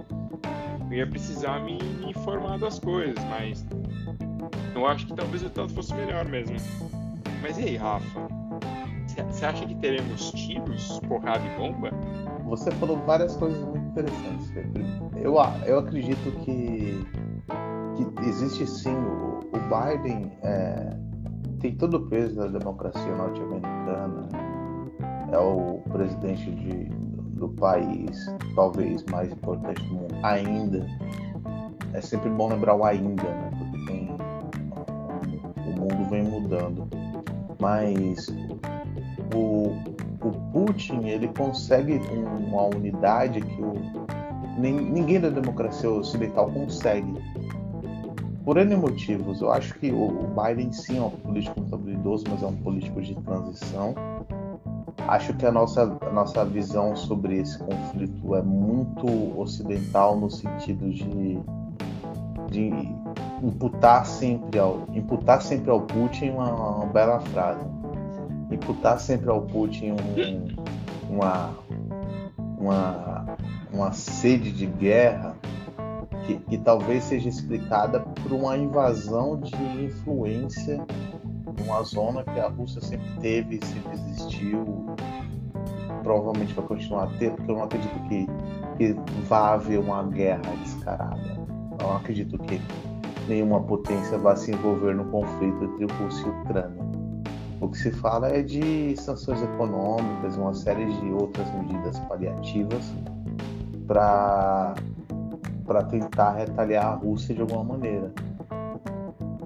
[0.90, 3.66] eu ia precisar me, informar das coisas, mas
[4.74, 6.56] eu acho que talvez o resultado fosse melhor mesmo.
[7.42, 8.42] Mas e aí, Rafa?
[9.28, 11.90] Você acha que teremos tiros, porrada e bomba?
[12.46, 14.52] Você falou várias coisas muito interessantes.
[15.16, 15.34] Eu,
[15.66, 17.04] eu acredito que,
[17.96, 18.94] que existe sim.
[18.94, 20.96] O, o Biden é,
[21.60, 24.28] tem todo o peso da democracia norte-americana.
[25.32, 26.84] É o presidente de,
[27.38, 30.86] do país, talvez mais importante do mundo ainda.
[31.94, 33.50] É sempre bom lembrar o ainda, né?
[33.58, 34.10] Porque tem,
[35.66, 36.86] o mundo vem mudando.
[37.58, 38.28] Mas
[39.34, 39.72] o,
[40.20, 41.98] o Putin ele consegue
[42.48, 43.74] uma unidade que o,
[44.58, 47.14] ninguém da democracia ocidental consegue.
[48.44, 52.42] Por N motivos, eu acho que o Biden sim é um político muito habilidoso, mas
[52.42, 53.94] é um político de transição.
[55.08, 59.06] Acho que a nossa, a nossa visão sobre esse conflito é muito
[59.38, 61.38] ocidental no sentido de,
[62.50, 62.70] de
[63.42, 67.64] imputar sempre ao, imputar sempre ao Putin uma, uma bela frase.
[68.50, 71.50] Imputar sempre ao Putin um, uma,
[72.58, 73.36] uma,
[73.72, 75.36] uma sede de guerra
[76.26, 80.84] que, que, talvez seja explicada por uma invasão de influência
[81.58, 84.86] numa zona que a Rússia sempre teve, sempre existiu,
[86.02, 88.26] provavelmente vai continuar a ter, porque eu não acredito que,
[88.76, 88.96] que
[89.28, 91.38] vá haver uma guerra descarada.
[91.78, 92.60] Eu não acredito que
[93.28, 96.82] nenhuma potência vá se envolver no conflito entre Rússia e Ucrânia.
[97.60, 102.92] O que se fala é de sanções econômicas, uma série de outras medidas paliativas
[103.86, 104.74] para
[105.88, 108.12] tentar retaliar a Rússia de alguma maneira.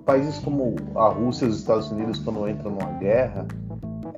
[0.07, 3.47] Países como a Rússia e os Estados Unidos, quando entram numa guerra,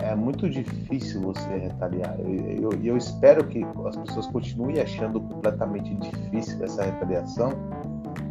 [0.03, 2.15] é muito difícil você retaliar.
[2.21, 7.53] E eu, eu, eu, espero que as pessoas continuem achando completamente difícil essa retaliação,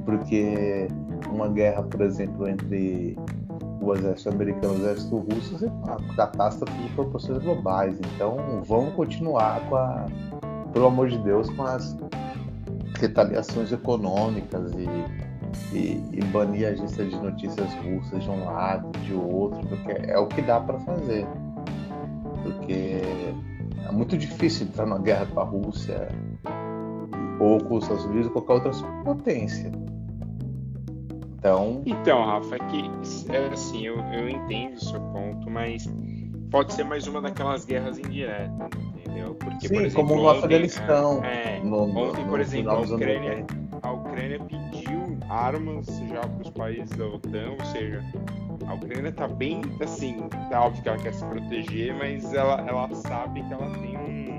[0.05, 0.87] porque
[1.33, 3.17] uma guerra, por exemplo, entre
[3.81, 7.99] o exército americano e o exército russo é uma catástrofe de proporções globais.
[8.13, 10.05] Então, vamos continuar com a,
[10.71, 11.97] pelo amor de Deus, com as
[12.99, 15.26] retaliações econômicas e,
[15.73, 20.17] e, e banir a agência de notícias russas de um lado, de outro, porque é
[20.17, 21.27] o que dá para fazer
[22.47, 23.01] porque
[23.87, 26.07] é muito difícil entrar numa guerra com a Rússia
[27.39, 29.71] ou com os Estados Unidos ou qualquer outra potência.
[31.37, 31.83] Então.
[31.85, 32.89] Então, Rafa, é que
[33.31, 35.87] é assim, eu, eu entendo o seu ponto, mas
[36.49, 39.35] pode ser mais uma daquelas guerras indiretas, entendeu?
[39.35, 41.23] Porque, Sim, por exemplo, como no Afeganistão.
[41.23, 43.45] É, é, no, ontem, no, por exemplo, a Ucrânia,
[43.81, 48.03] a Ucrânia pediu armas já para os países da OTAN, ou seja,
[48.67, 52.93] a Ucrânia está bem assim, tá óbvio que ela quer se proteger, mas ela, ela
[52.95, 54.37] sabe que ela tem um,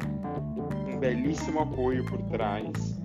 [0.92, 2.98] um belíssimo apoio por trás.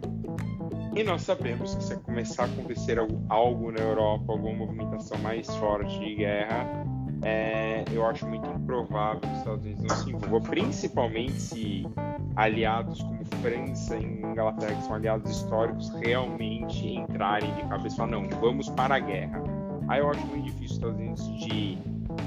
[0.95, 5.99] E nós sabemos que se começar a acontecer algo na Europa, alguma movimentação mais forte
[5.99, 6.85] de guerra,
[7.23, 11.87] é, eu acho muito improvável que os Estados Unidos não se envolvam, principalmente se
[12.35, 18.11] aliados como França e Inglaterra, que são aliados históricos, realmente entrarem de cabeça e falar,
[18.11, 19.41] não, vamos para a guerra.
[19.87, 21.77] Aí eu acho muito difícil os Estados Unidos de,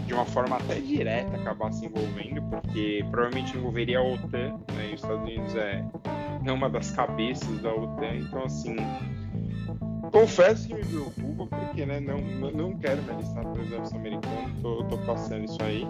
[0.07, 4.91] de uma forma até direta acabar se envolvendo, porque provavelmente envolveria a OTAN, né?
[4.91, 5.85] E os Estados Unidos é,
[6.45, 8.77] é uma das cabeças da OTAN, então assim.
[10.12, 12.19] Confesso que me preocupa, porque né, não,
[12.51, 15.87] não quero me alistar para o exército americano, tô, tô passando isso aí.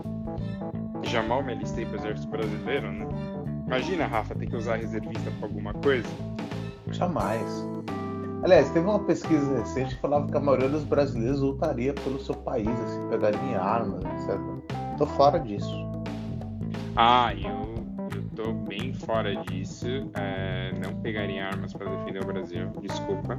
[1.04, 3.06] Já mal me alistei para o exército brasileiro, né?
[3.66, 6.08] Imagina, Rafa, ter que usar reservista para alguma coisa?
[6.92, 7.66] Jamais.
[8.42, 12.34] Aliás, teve uma pesquisa recente que falava que a maioria dos brasileiros lutaria pelo seu
[12.34, 14.38] país, assim, pegaria armas, etc.
[14.98, 15.74] Tô fora disso.
[16.94, 17.74] Ah, eu,
[18.14, 19.86] eu tô bem fora disso.
[20.14, 23.36] É, não pegaria armas para defender o Brasil, desculpa.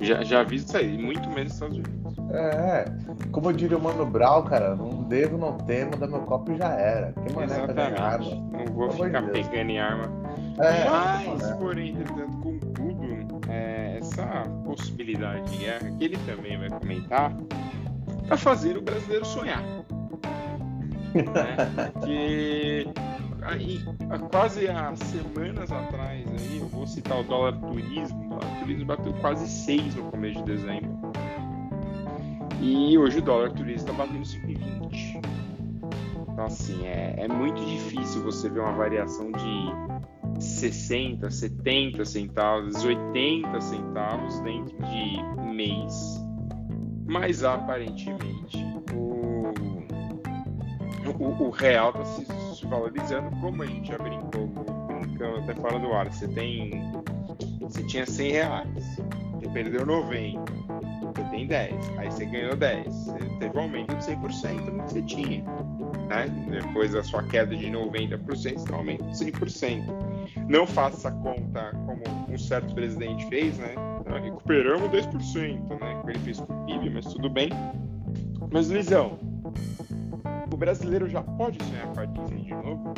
[0.00, 2.16] Já, já vi isso aí, muito menos Estados Unidos.
[2.32, 2.84] É,
[3.32, 7.12] como diria o Mano Brown, cara, não devo, não temo, da meu copo já era.
[7.12, 8.30] Que mané pegar arma.
[8.30, 10.04] Não vou Pelo ficar de pegando em arma.
[10.58, 11.54] É, Mas, é.
[11.54, 17.32] porém, entretanto, contudo, é, essa possibilidade de guerra, que ele também vai comentar,
[18.28, 19.62] tá fazer o brasileiro sonhar.
[21.14, 21.92] né?
[22.04, 22.86] Que
[23.50, 28.58] aí, há quase há semanas atrás, aí, eu vou citar o dólar turismo, o dólar
[28.60, 31.12] turismo bateu quase 6 no começo de dezembro.
[32.60, 35.20] E hoje o dólar turismo está batendo 5,20.
[36.28, 43.60] Então, assim, é, é muito difícil você ver uma variação de 60, 70 centavos, 80
[43.60, 46.24] centavos dentro de mês.
[47.06, 48.58] Mas aparentemente
[48.94, 49.09] o,
[51.06, 55.78] o, o real está se, se, valorizando, como a gente já brincou, brincando até fora
[55.78, 56.12] do ar.
[56.12, 56.70] Você tem.
[57.60, 59.00] Você tinha 100 reais,
[59.34, 60.40] você perdeu 90,
[61.14, 64.92] você tem 10, aí você ganhou 10, você teve um aumento de 100% no que
[64.92, 65.44] você tinha
[66.10, 66.26] né?
[66.50, 69.84] Depois da sua queda de 90%, você aumenta de 100%.
[70.48, 73.74] Não faça essa conta como um certo presidente fez, né?
[74.00, 76.02] Então, recuperamos 2%, né?
[76.08, 77.50] Ele fez com o PIB, mas tudo bem.
[78.52, 79.18] Mas, Luizão,
[80.52, 82.94] o brasileiro já pode sonhar com a Disney de novo?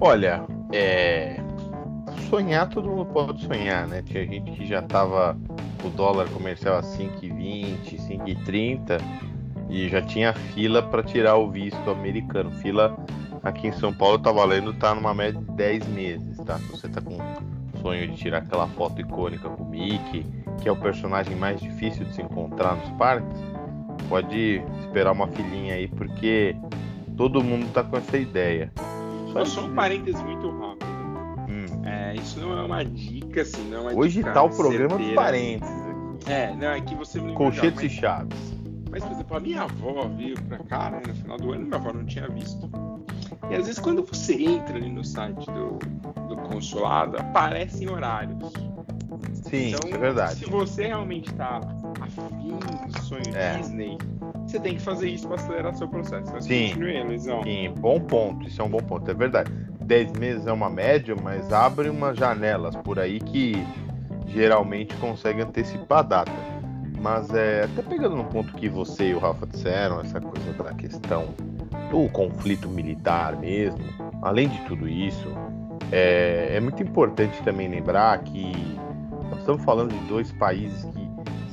[0.00, 1.36] Olha, é...
[2.28, 4.02] sonhar todo mundo pode sonhar, né?
[4.02, 5.36] Tinha gente que já tava
[5.84, 9.00] o dólar comercial a 5,20, 5,30
[9.68, 12.50] e já tinha fila para tirar o visto americano.
[12.50, 12.96] Fila
[13.42, 16.58] aqui em São Paulo tá valendo, tá numa média de 10 meses, tá?
[16.58, 17.18] Se você tá com
[17.80, 20.24] sonho de tirar aquela foto icônica com o Mickey,
[20.60, 23.51] que é o personagem mais difícil de se encontrar nos parques,
[24.12, 26.54] pode esperar uma filinha aí, porque
[27.16, 28.70] todo mundo tá com essa ideia.
[29.32, 30.86] Só, só um parêntese muito rápido.
[31.48, 31.82] Hum.
[31.86, 35.74] É, isso não é uma dica, assim, não é Hoje tá o programa dos parênteses.
[36.26, 37.84] É, não, é que você me Colchetes mas...
[37.84, 38.38] e chaves.
[38.90, 41.76] Mas, por exemplo, a minha avó veio pra cá, né, no final do ano, minha
[41.76, 42.70] avó não tinha visto.
[43.50, 45.78] E às vezes quando você entra ali no site do,
[46.28, 48.52] do consulado, aparecem horários.
[49.32, 50.34] Sim, então, é verdade.
[50.34, 51.60] Se você realmente está
[53.02, 53.56] sonho é.
[53.58, 53.98] Disney,
[54.46, 56.32] você tem que fazer isso para acelerar seu processo.
[56.32, 58.46] Mas sim, continue, sim, bom ponto.
[58.46, 59.50] Isso é um bom ponto, é verdade.
[59.82, 63.54] 10 meses é uma média, mas abre umas janelas por aí que
[64.28, 66.32] geralmente consegue antecipar a data.
[67.00, 70.72] Mas é, até pegando no ponto que você e o Rafa disseram, essa coisa da
[70.72, 71.34] questão
[71.90, 73.82] do conflito militar mesmo,
[74.22, 75.28] além de tudo isso,
[75.90, 78.52] é, é muito importante também lembrar que
[79.28, 81.01] nós estamos falando de dois países que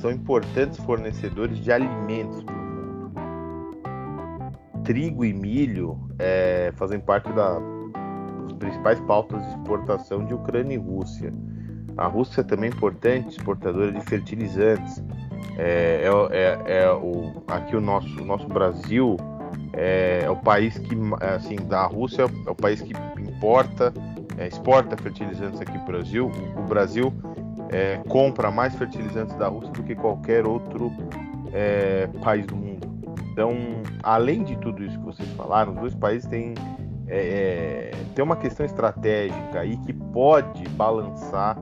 [0.00, 3.12] são importantes fornecedores de alimentos para o mundo.
[4.84, 7.58] Trigo e milho é, fazem parte da,
[8.48, 11.32] das principais pautas de exportação de Ucrânia e Rússia.
[11.96, 15.02] A Rússia também é importante exportadora de fertilizantes.
[15.58, 19.16] É, é, é, é o, aqui o nosso, o nosso Brasil
[19.72, 23.92] é, é, o país que, assim, da Rússia é o país que importa,
[24.36, 26.32] é, exporta fertilizantes aqui para o Brasil.
[26.56, 27.12] O Brasil
[27.70, 30.92] é, compra mais fertilizantes da Rússia do que qualquer outro
[31.52, 32.88] é, país do mundo.
[33.32, 33.54] Então,
[34.02, 36.54] além de tudo isso que vocês falaram, os dois países têm,
[37.06, 41.56] é, têm uma questão estratégica aí que pode balançar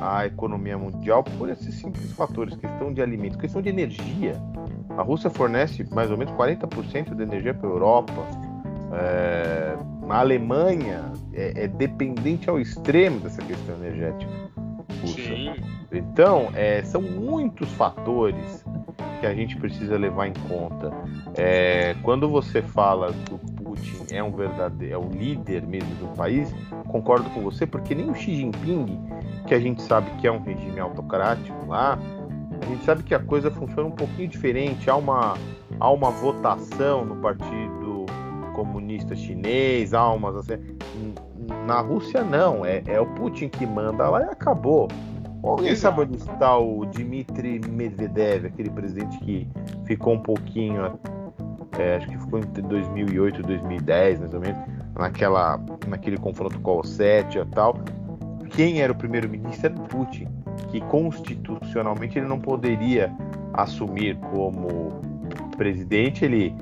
[0.00, 4.40] a economia mundial por esses simples fatores, questão de alimentos, questão de energia.
[4.96, 8.26] A Rússia fornece mais ou menos 40% da energia para a Europa.
[8.92, 9.76] É,
[10.08, 14.47] a Alemanha é, é, dependente ao extremo dessa questão energética
[15.06, 15.54] Sim.
[15.90, 18.64] Então, é, são muitos fatores
[19.20, 20.92] que a gente precisa levar em conta.
[21.36, 26.14] É, quando você fala que o Putin é um verdadeiro, é o líder mesmo do
[26.14, 26.54] país,
[26.88, 28.86] concordo com você, porque nem o Xi Jinping
[29.46, 31.98] que a gente sabe que é um regime autocrático lá,
[32.60, 34.90] a gente sabe que a coisa funciona um pouquinho diferente.
[34.90, 35.34] Há uma,
[35.80, 38.04] há uma votação no Partido
[38.54, 40.58] Comunista Chinês, há umas assim.
[41.66, 44.88] Na Rússia não, é, é o Putin que manda lá e acabou.
[45.42, 49.48] Alguém sabe onde está o Dmitry Medvedev, aquele presidente que
[49.84, 50.98] ficou um pouquinho,
[51.78, 54.58] é, acho que ficou entre 2008 e 2010, mais ou menos,
[54.96, 57.76] naquela, naquele confronto com a Ossétia e tal
[58.48, 60.26] quem era o primeiro-ministro era Putin,
[60.70, 63.12] que constitucionalmente ele não poderia
[63.52, 65.00] assumir como
[65.56, 66.24] presidente.
[66.24, 66.54] Ele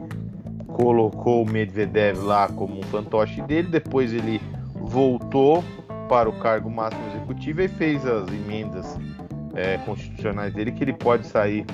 [0.69, 4.41] colocou o Medvedev lá como um fantoche dele, depois ele
[4.81, 5.63] voltou
[6.09, 8.99] para o cargo máximo executivo e fez as emendas
[9.55, 11.65] é, constitucionais dele que ele pode sair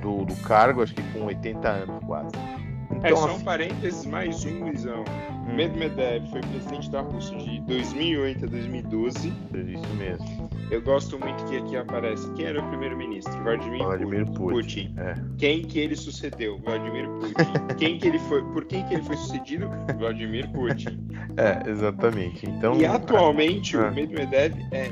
[0.00, 2.34] do, do cargo, acho que com 80 anos quase.
[2.36, 5.04] É, então, é, só um parênteses mais um, Luizão.
[5.46, 5.54] Hum.
[5.54, 9.28] Medvedev foi presidente da Rússia de 2008 a 2012.
[9.28, 10.49] Isso mesmo.
[10.70, 14.52] Eu gosto muito que aqui aparece quem era o primeiro-ministro, Vladimir, Vladimir Putin.
[14.52, 14.94] Putin.
[14.98, 15.14] É.
[15.36, 16.58] Quem que ele sucedeu?
[16.58, 17.34] Vladimir Putin.
[17.76, 18.40] quem que ele foi?
[18.52, 19.68] Por quem que ele foi sucedido?
[19.98, 21.08] Vladimir Putin.
[21.36, 22.48] É, exatamente.
[22.48, 22.76] Então.
[22.76, 23.80] E atualmente é.
[23.90, 24.88] o Medvedev é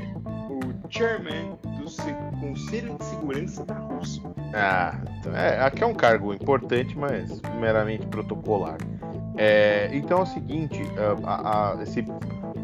[0.49, 4.21] o chairman do Conselho de Segurança da Rússia.
[4.53, 8.77] Ah, então, é, aqui é um cargo importante, mas meramente protocolar.
[9.37, 10.81] É, então é o seguinte,
[11.23, 12.03] a, a, esse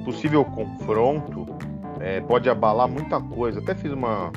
[0.03, 1.54] possível confronto
[1.99, 3.59] é, pode abalar muita coisa.
[3.59, 4.31] Até fiz uma,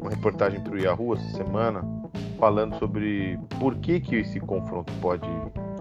[0.00, 1.82] uma reportagem para o Yahoo essa semana
[2.38, 5.28] falando sobre por que, que esse confronto pode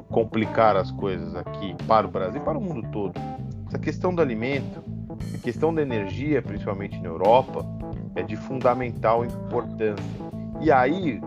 [0.10, 3.14] complicar as coisas aqui para o Brasil e para o mundo todo.
[3.68, 4.84] Essa questão do alimento,
[5.34, 7.66] a questão da energia, principalmente na Europa,
[8.16, 10.06] é de fundamental importância.
[10.62, 11.20] E aí,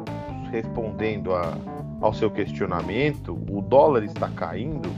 [0.51, 1.59] respondendo a,
[2.01, 4.89] ao seu questionamento, o dólar está caindo.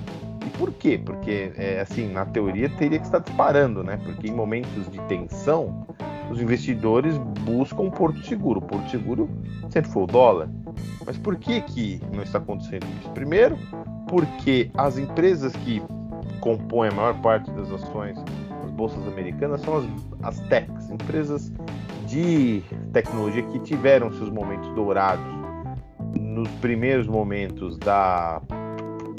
[0.51, 1.01] Por quê?
[1.03, 3.99] Porque, é, assim, na teoria teria que estar disparando, né?
[4.05, 5.87] Porque em momentos de tensão,
[6.31, 8.61] os investidores buscam um porto seguro.
[8.61, 9.29] O porto seguro
[9.71, 10.49] sempre foi o dólar.
[11.05, 13.11] Mas por que, que não está acontecendo isso?
[13.11, 13.59] Primeiro,
[14.09, 15.83] porque as empresas que
[16.41, 18.17] compõem a maior parte das ações
[18.63, 19.85] das bolsas americanas são as,
[20.23, 21.53] as techs, empresas
[22.07, 25.25] de tecnologia que tiveram seus momentos dourados
[26.19, 28.41] nos primeiros momentos da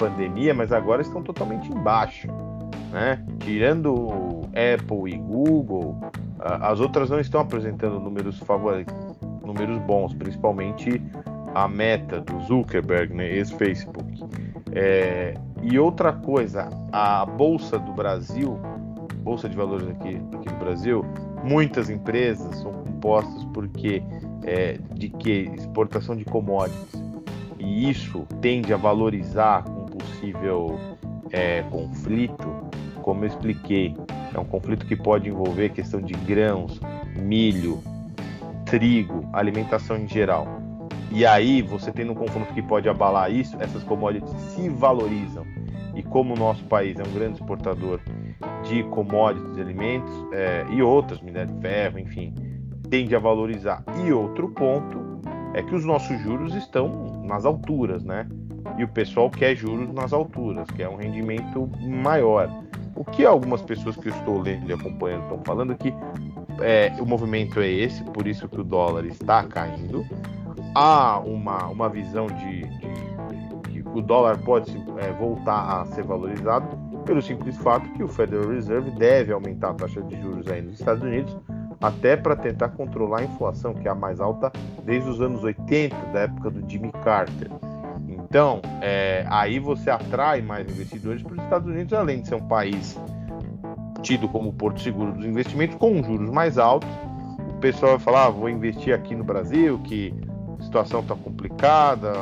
[0.00, 2.26] pandemia, mas agora estão totalmente embaixo,
[2.90, 3.22] né?
[3.40, 5.94] Tirando Apple e Google,
[6.38, 8.94] as outras não estão apresentando números favoritos,
[9.44, 11.02] números bons, principalmente
[11.54, 13.30] a Meta do Zuckerberg, né?
[13.30, 14.24] Ex-Facebook.
[14.72, 18.58] É, e outra coisa, a bolsa do Brasil,
[19.18, 21.04] bolsa de valores aqui, aqui no Brasil,
[21.44, 24.02] muitas empresas são compostas porque
[24.44, 27.10] é, de que exportação de commodities
[27.60, 29.64] e isso tende a valorizar
[30.00, 30.78] possível
[31.30, 32.48] é, conflito,
[33.02, 33.94] como eu expliquei,
[34.34, 36.80] é um conflito que pode envolver questão de grãos,
[37.16, 37.82] milho,
[38.64, 40.46] trigo, alimentação em geral.
[41.10, 45.44] E aí, você tendo um confronto que pode abalar isso, essas commodities se valorizam.
[45.94, 48.00] E como o nosso país é um grande exportador
[48.62, 52.32] de commodities, de alimentos é, e outras, minério de ferro, enfim,
[52.88, 53.82] tende a valorizar.
[54.04, 55.09] E outro ponto
[55.54, 58.26] é que os nossos juros estão nas alturas, né?
[58.78, 62.48] E o pessoal quer juros nas alturas, que é um rendimento maior.
[62.94, 65.92] O que algumas pessoas que eu estou lendo e acompanhando estão falando que
[66.60, 70.06] é, o movimento é esse, por isso que o dólar está caindo.
[70.74, 72.62] Há uma, uma visão de
[73.70, 78.48] que o dólar pode é, voltar a ser valorizado pelo simples fato que o Federal
[78.48, 81.36] Reserve deve aumentar a taxa de juros aí nos Estados Unidos
[81.80, 84.52] até para tentar controlar a inflação, que é a mais alta
[84.84, 87.50] desde os anos 80, da época do Jimmy Carter.
[88.08, 92.46] Então, é, aí você atrai mais investidores para os Estados Unidos, além de ser um
[92.46, 92.98] país
[94.02, 96.88] tido como porto seguro dos investimentos, com juros mais altos.
[97.48, 100.14] O pessoal vai falar: ah, vou investir aqui no Brasil, que
[100.58, 102.12] a situação está complicada,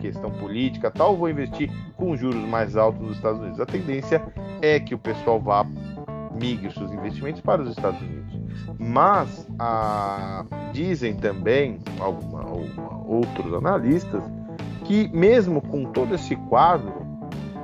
[0.00, 3.60] questão política tal, vou investir com juros mais altos nos Estados Unidos.
[3.60, 4.22] A tendência
[4.60, 5.64] é que o pessoal vá
[6.34, 8.21] migre seus investimentos para os Estados Unidos.
[8.82, 14.22] Mas a, dizem também alguma, alguma, outros analistas
[14.84, 17.06] que mesmo com todo esse quadro,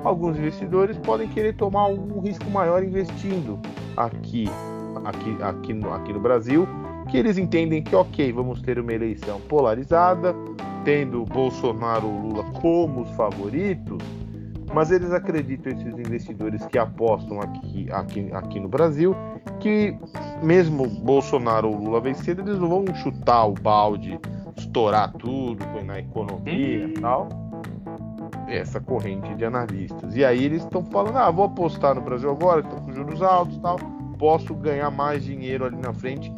[0.04, 3.58] alguns investidores podem querer tomar um risco maior investindo
[3.96, 4.48] aqui,
[5.04, 6.68] aqui, aqui, no, aqui no Brasil,
[7.10, 10.34] que eles entendem que ok, vamos ter uma eleição polarizada,
[10.84, 13.98] tendo Bolsonaro ou Lula como os favoritos,
[14.72, 19.14] mas eles acreditam, esses investidores que apostam aqui, aqui, aqui no Brasil,
[19.60, 19.96] que
[20.42, 24.18] mesmo Bolsonaro ou Lula vencendo, eles não vão chutar o balde,
[24.56, 27.28] estourar tudo na economia e tal.
[28.46, 30.16] Essa corrente de analistas.
[30.16, 33.56] E aí eles estão falando: ah, vou apostar no Brasil agora, estou com juros altos
[33.56, 33.76] e tal,
[34.18, 36.32] posso ganhar mais dinheiro ali na frente,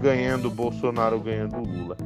[0.00, 1.96] ganhando Bolsonaro ou ganhando Lula.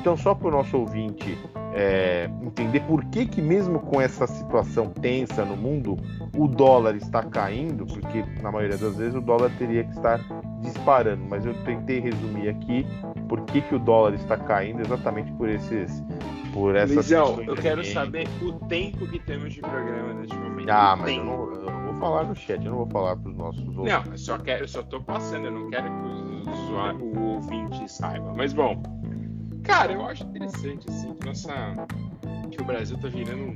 [0.00, 1.36] Então, só para o nosso ouvinte
[1.74, 5.98] é, entender por que, que mesmo com essa situação tensa no mundo,
[6.34, 10.18] o dólar está caindo, porque na maioria das vezes o dólar teria que estar
[10.62, 12.86] disparando, mas eu tentei resumir aqui
[13.28, 16.02] por que, que o dólar está caindo exatamente por esses
[16.54, 20.68] por essas Lisão, eu quero saber o tempo que temos de programa neste momento.
[20.68, 23.30] Ah, mas eu não, eu não, vou falar no chat, eu não vou falar para
[23.30, 23.92] os nossos ouvintes.
[23.92, 26.58] Não, eu só quero, eu só tô passando, eu não quero que os,
[27.00, 28.32] o ouvinte saiba.
[28.34, 28.82] Mas bom,
[29.70, 31.86] Cara, eu acho interessante, assim, que, nossa,
[32.50, 33.54] que o Brasil tá virando,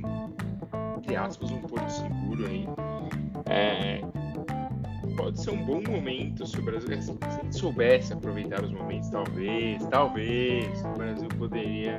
[0.97, 2.65] entre aspas, um porto seguro aí.
[3.47, 4.01] É,
[5.17, 9.09] pode ser um bom momento se o Brasil se a gente soubesse aproveitar os momentos,
[9.09, 11.97] talvez, talvez o Brasil poderia.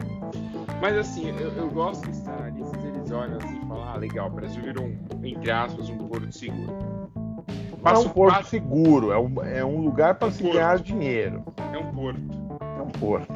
[0.81, 4.29] Mas assim, eu, eu gosto que estar ali, eles olham assim e falam, ah, legal,
[4.29, 6.75] o Brasil virou um, entre aspas, um porto seguro.
[7.85, 10.55] Não é um porto seguro, é um, é um lugar para é um se porto.
[10.55, 11.45] ganhar dinheiro.
[11.71, 12.46] É um porto.
[12.97, 13.35] É porto.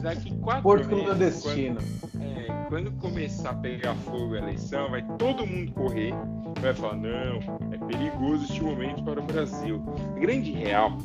[0.00, 1.80] Daqui quatro porto meses, clandestino.
[2.10, 6.14] Quando, é, quando começar a pegar fogo a eleição, vai todo mundo correr.
[6.60, 7.38] Vai falar, não,
[7.72, 9.82] é perigoso este momento para o Brasil.
[10.16, 10.96] A grande real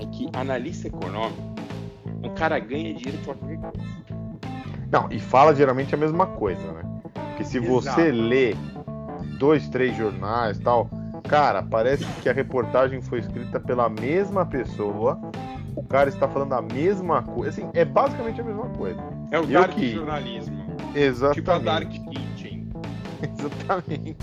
[0.00, 1.42] é que analista econômico,
[2.22, 4.02] um cara ganha dinheiro por qualquer coisa.
[4.90, 6.82] Não, e fala geralmente a mesma coisa, né?
[7.12, 7.70] Porque se Exato.
[7.70, 8.54] você lê
[9.38, 10.88] dois, três jornais tal,
[11.28, 15.18] cara, parece que a reportagem foi escrita pela mesma pessoa
[15.74, 17.50] o cara está falando a mesma coisa.
[17.50, 19.00] Assim, é basicamente a mesma coisa.
[19.30, 19.92] É o dark que...
[19.92, 20.62] jornalismo.
[20.94, 21.34] Exatamente.
[21.36, 22.68] Tipo a dark kitchen.
[23.22, 24.16] Exatamente.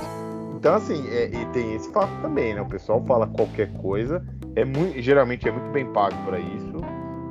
[0.56, 2.62] Então, assim, é, e tem esse fato também, né?
[2.62, 4.22] O pessoal fala qualquer coisa,
[4.56, 6.80] é muito, geralmente é muito bem pago para isso.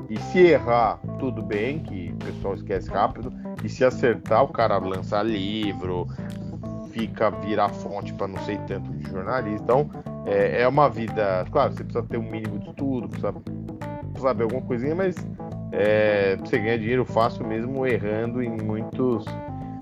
[0.08, 3.30] E se errar, tudo bem, que o pessoal esquece rápido.
[3.62, 6.06] E se acertar, o cara lança livro,
[6.90, 9.62] fica, virar fonte para não sei tanto de jornalista.
[9.62, 9.90] Então,
[10.24, 11.44] é, é uma vida.
[11.50, 13.32] Claro, você precisa ter um mínimo de estudo, precisa
[14.20, 15.16] saber alguma coisinha, mas
[15.72, 19.24] é, você ganha dinheiro fácil mesmo errando em muitos.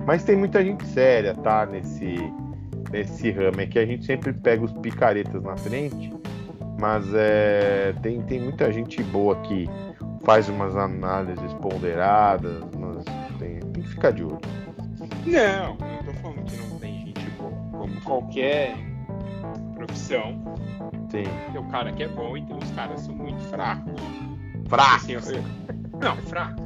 [0.06, 1.66] Mas tem muita gente séria, tá?
[1.66, 2.16] Nesse,
[2.90, 3.60] nesse ramo.
[3.60, 6.12] É que a gente sempre pega os picaretas na frente,
[6.80, 9.68] mas é, tem, tem muita gente boa que
[10.24, 13.04] faz umas análises ponderadas, mas
[13.38, 14.40] tem, tem que ficar de olho.
[15.24, 17.52] Não, não tô falando que não tem gente boa.
[17.72, 18.76] Como qualquer
[19.74, 20.40] profissão,
[21.10, 21.24] Sim.
[21.52, 24.00] Tem o cara que é bom e tem os caras que são muito fracos.
[24.68, 25.04] Fracos?
[25.04, 25.44] Assim, eu,
[26.00, 26.62] não, fraco.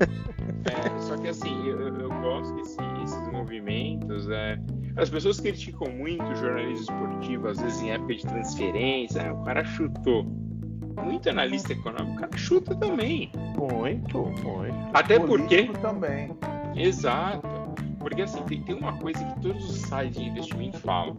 [0.65, 4.29] é, só que assim, eu, eu gosto que esses movimentos.
[4.29, 4.59] É,
[4.97, 9.43] as pessoas criticam muito o jornalismo esportivo, às vezes em época de transferência, né, o
[9.45, 10.25] cara chutou.
[11.05, 13.31] Muito analista econômico, o cara chuta também.
[13.57, 14.75] Muito, muito.
[14.93, 15.69] Até porque.
[15.81, 16.37] também.
[16.75, 17.49] Exato.
[18.01, 21.17] Porque assim, tem, tem uma coisa que todos os sites de investimento falam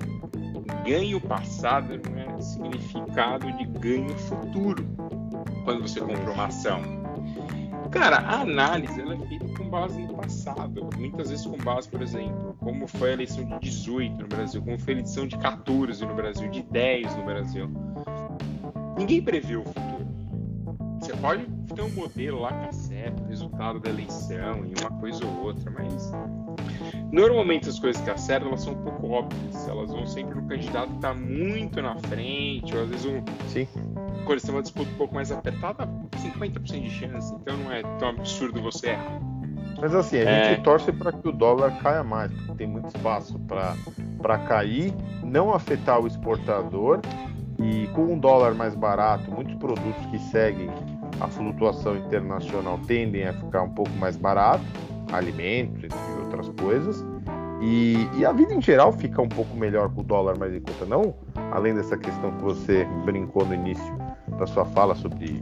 [0.85, 4.85] ganho passado não é significado de ganho futuro
[5.63, 6.81] quando você compra uma ação.
[7.91, 12.01] Cara, a análise ela é feita com base no passado, muitas vezes com base, por
[12.01, 16.05] exemplo, como foi a eleição de 18 no Brasil, como foi a eleição de 14
[16.05, 17.69] no Brasil, de 10 no Brasil.
[18.97, 20.07] Ninguém previu o futuro.
[20.99, 21.45] Você pode
[21.75, 25.69] ter um modelo lá que acerta o resultado da eleição e uma coisa ou outra,
[25.71, 26.11] mas
[27.11, 30.89] Normalmente as coisas que acertam elas são um pouco óbvias, elas vão sempre no candidato
[30.89, 33.21] que está muito na frente, ou às vezes um.
[33.49, 33.67] Sim.
[34.25, 38.61] Tem uma disputa um pouco mais apertada, 50% de chance, então não é tão absurdo
[38.61, 39.19] você errar.
[39.79, 40.49] Mas assim, a é...
[40.49, 44.93] gente torce para que o dólar caia mais, porque tem muito espaço para cair,
[45.23, 47.01] não afetar o exportador
[47.59, 50.69] e com um dólar mais barato, muitos produtos que seguem
[51.19, 54.63] a flutuação internacional tendem a ficar um pouco mais barato,
[55.11, 57.05] alimentos, entre outras coisas.
[57.61, 60.59] E, e, a vida em geral fica um pouco melhor com o dólar mais em
[60.59, 60.83] conta.
[60.85, 61.13] Não,
[61.51, 64.00] além dessa questão que você brincou no início
[64.37, 65.41] da sua fala sobre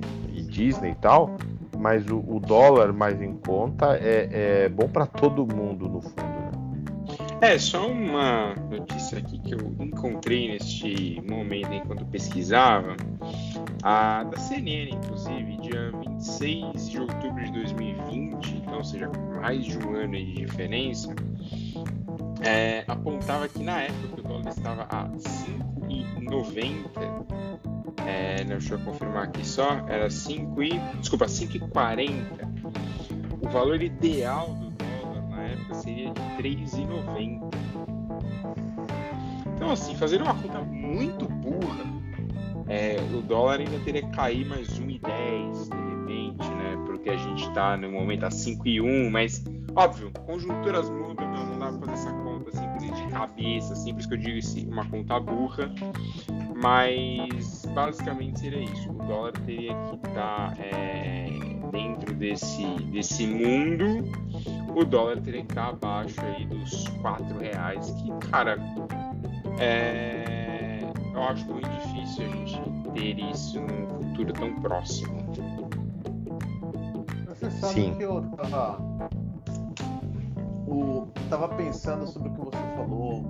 [0.49, 1.37] Disney e tal,
[1.77, 6.23] mas o, o dólar mais em conta é, é bom para todo mundo no fundo.
[6.23, 6.49] Né?
[7.41, 12.97] É, só uma notícia aqui que eu encontrei neste momento enquanto pesquisava.
[13.81, 19.09] A da CNN, inclusive, dia 26 de outubro de 2020, então, ou seja,
[19.41, 21.15] mais de um ano de diferença,
[22.41, 25.09] é, apontava que na época o dólar estava a
[26.29, 27.25] 5,90.
[28.05, 32.13] É, deixa eu confirmar aqui só, era 5 e, desculpa, 5,40.
[33.41, 34.69] O valor ideal do
[35.49, 37.49] época seria de 3,90.
[39.55, 41.85] Então, assim, fazendo uma conta muito burra,
[42.67, 46.77] é, o dólar ainda teria que cair mais 1,10 de repente, né?
[46.99, 49.43] Porque a gente está no momento a 5,1, mas
[49.73, 54.13] óbvio, conjunturas mudam, então não dá para fazer essa conta simples de cabeça, simples que
[54.15, 55.73] eu digo uma conta burra,
[56.61, 58.91] mas basicamente seria isso.
[58.91, 61.29] O dólar teria que estar tá, é,
[61.71, 64.03] dentro desse, desse mundo
[64.75, 68.57] o dólar teria que estar abaixo aí dos 4 reais, que, cara,
[69.59, 70.79] é...
[71.13, 72.61] eu acho muito difícil a gente
[72.93, 75.19] ter isso num futuro tão próximo.
[77.39, 77.93] Você sabe Sim.
[77.95, 78.77] que eu tava,
[80.67, 83.23] o, tava pensando sobre o que você falou,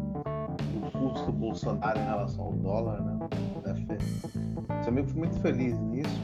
[0.75, 3.19] o custo do Bolsonaro em relação ao dólar, né?
[4.91, 6.21] Meio que fui muito feliz nisso.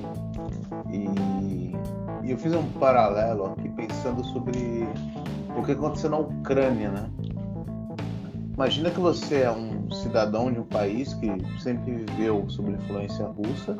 [0.91, 1.75] E,
[2.25, 4.87] e eu fiz um paralelo aqui pensando sobre
[5.55, 7.09] o que aconteceu na Ucrânia, né?
[8.55, 11.27] Imagina que você é um cidadão de um país que
[11.59, 13.77] sempre viveu sob influência russa,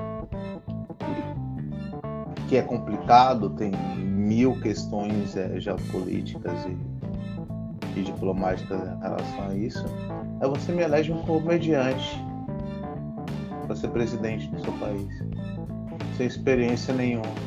[2.48, 9.86] que é complicado, tem mil questões é, geopolíticas e, e, diplomáticas em relação a isso.
[10.42, 12.22] Aí você me elege um comediante
[13.66, 15.08] para ser presidente do seu país,
[16.18, 17.46] sem experiência nenhuma.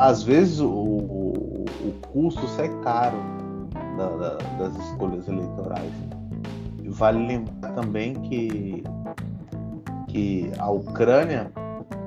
[0.00, 3.18] às vezes o, o, o custo sai caro
[3.96, 5.92] da, da, das escolhas eleitorais.
[6.86, 8.82] Vale lembrar também que,
[10.10, 11.50] que a Ucrânia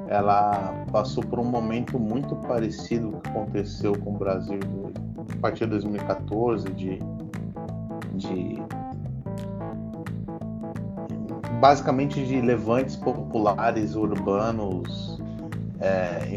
[0.08, 4.60] ela passou por um momento muito parecido com o que aconteceu com o Brasil
[5.18, 6.99] a partir de 2014 de,
[8.14, 8.62] de
[11.60, 15.22] basicamente de levantes populares urbanos
[15.80, 16.28] é,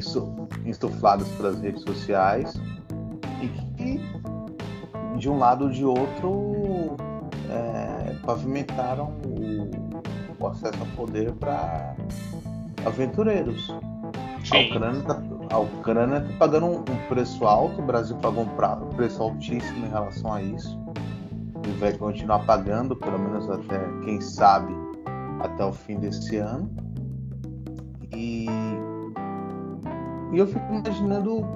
[0.64, 2.54] insufladas pelas redes sociais
[3.42, 4.00] e que,
[5.18, 6.96] de um lado ou de outro,
[7.50, 9.85] é, pavimentaram o,
[10.38, 11.94] o, acesso ao poder para
[12.84, 13.74] aventureiros.
[14.52, 19.22] A Ucrânia está Ucrânia tá pagando um, um, preço alto, o Brasil pagou um preço
[19.22, 20.78] altíssimo em relação a isso
[21.66, 24.72] e vai continuar pagando, pelo menos até, quem sabe,
[25.40, 26.70] até o fim desse ano.
[28.12, 28.46] E
[30.32, 31.46] e eu fico imaginando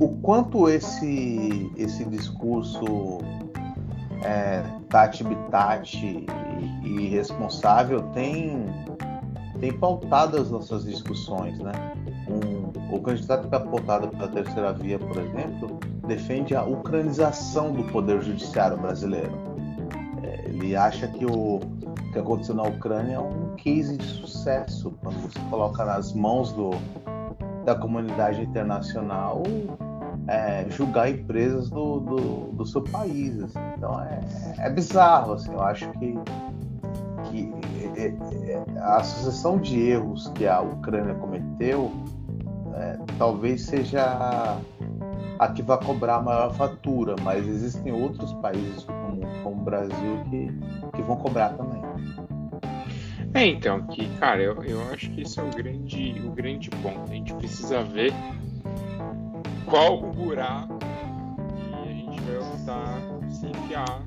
[0.00, 3.18] o quanto esse, esse discurso
[4.22, 6.26] é, tati bitati
[6.82, 8.66] e, e responsável tem,
[9.60, 11.72] tem pautado as nossas discussões, né?
[12.28, 17.84] Um, o candidato que é apontado pela terceira via, por exemplo, defende a ucranização do
[17.84, 19.32] poder judiciário brasileiro.
[20.22, 21.60] É, ele acha que o
[22.12, 26.70] que aconteceu na Ucrânia é um case de sucesso quando você coloca nas mãos do,
[27.64, 29.42] da comunidade internacional
[30.28, 33.42] é, julgar empresas do, do, do, seu país.
[33.42, 33.58] Assim.
[33.76, 34.20] Então é,
[34.58, 36.14] é bizarro, assim, eu acho que,
[37.24, 37.52] que
[37.96, 38.06] é,
[38.52, 41.92] é, a sucessão de erros que a Ucrânia cometeu
[42.74, 44.58] é, talvez seja
[45.38, 50.48] a que vai cobrar a maior fatura, mas existem outros países como, o Brasil que,
[50.94, 51.82] que vão cobrar também.
[53.34, 57.10] É, então, que, cara, eu, eu acho que esse é o grande, o grande ponto.
[57.10, 58.12] A gente precisa ver
[59.66, 64.02] qual o buraco que a gente vai optar se enfiar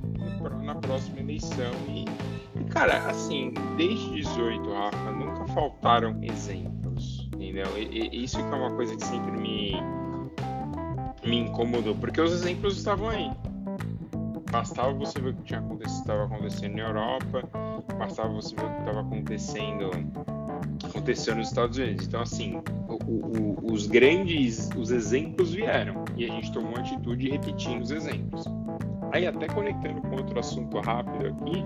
[0.63, 1.71] na próxima eleição.
[1.87, 2.05] E,
[2.59, 7.65] e, cara, assim, desde 18, Rafa, nunca faltaram exemplos, entendeu?
[7.77, 9.73] E, e, isso que é uma coisa que sempre me,
[11.25, 13.31] me incomodou, porque os exemplos estavam aí.
[14.51, 15.53] Bastava você ver o que
[15.85, 17.43] estava acontecendo na Europa,
[17.97, 19.91] bastava você ver o que estava acontecendo
[20.87, 22.07] aconteceu nos Estados Unidos.
[22.07, 27.81] Então, assim, o, o, os grandes, os exemplos vieram e a gente tomou atitude repetindo
[27.81, 28.45] os exemplos.
[29.11, 31.63] Aí, até conectando com outro assunto rápido aqui,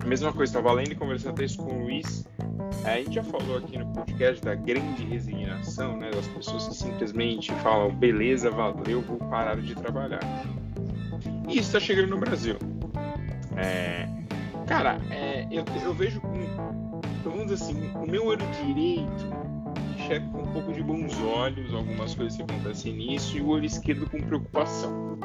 [0.00, 2.26] a mesma coisa, estava lendo e conversando até isso com o Luiz.
[2.84, 6.10] A gente já falou aqui no podcast da grande resignação, né?
[6.10, 10.20] Das pessoas que simplesmente falam, beleza, valeu, vou parar de trabalhar.
[11.48, 12.56] E isso está chegando no Brasil.
[13.56, 14.08] É,
[14.66, 16.38] cara, é, eu, eu vejo com,
[17.30, 19.48] vamos dizer assim, o meu olho direito
[19.98, 23.66] enxerga com um pouco de bons olhos algumas coisas que acontecem nisso e o olho
[23.66, 25.18] esquerdo com preocupação.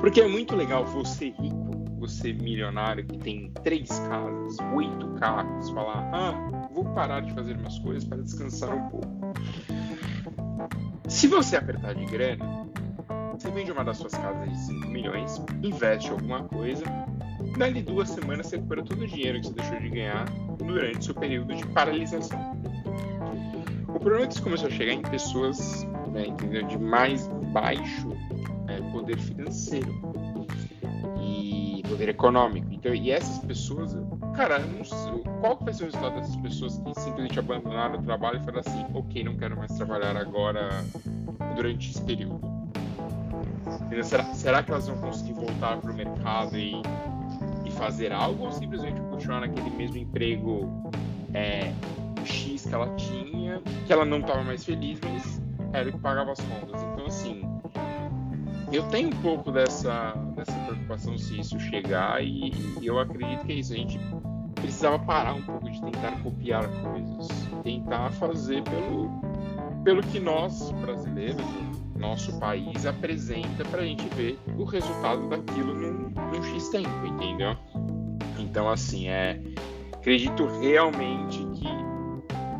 [0.00, 6.10] Porque é muito legal você rico, você milionário que tem três casas, oito carros, falar,
[6.12, 9.08] ah, vou parar de fazer minhas coisas para descansar um pouco.
[11.08, 12.68] Se você apertar de grana,
[13.32, 16.84] você vende uma das suas casas de 5 milhões, investe alguma coisa,
[17.56, 20.24] dali duas semanas você recupera todo o dinheiro que você deixou de ganhar
[20.58, 22.38] durante seu período de paralisação.
[23.88, 26.66] O problema é que isso começou a chegar em pessoas né, entendeu?
[26.66, 28.08] de mais baixo
[28.66, 29.92] né, poder financeiro
[31.20, 32.68] e poder econômico.
[32.70, 33.96] Então, e essas pessoas,
[34.34, 38.36] cara, não sei, qual vai ser o resultado dessas pessoas que simplesmente abandonaram o trabalho
[38.36, 40.84] e falaram assim, ok, não quero mais trabalhar agora
[41.56, 42.40] durante esse período?
[44.02, 46.82] Será, será que elas vão conseguir voltar para o mercado e
[47.78, 50.68] fazer algo ou simplesmente continuar naquele mesmo emprego
[51.32, 51.72] é,
[52.24, 55.40] X que ela tinha, que ela não estava mais feliz, mas
[55.72, 56.82] era o que pagava as contas?
[56.82, 57.42] Então, assim,
[58.72, 63.52] eu tenho um pouco dessa, dessa preocupação se isso chegar e, e, eu acredito que
[63.52, 63.72] é isso.
[63.72, 63.98] A gente
[64.56, 67.28] precisava parar um pouco de tentar copiar coisas,
[67.62, 69.10] tentar fazer pelo,
[69.84, 71.42] pelo que nós, brasileiros,
[71.96, 75.97] nosso país, apresenta para a gente ver o resultado daquilo num,
[76.38, 77.56] num X tempo, entendeu?
[78.38, 79.40] Então, assim, é,
[79.92, 81.68] acredito realmente que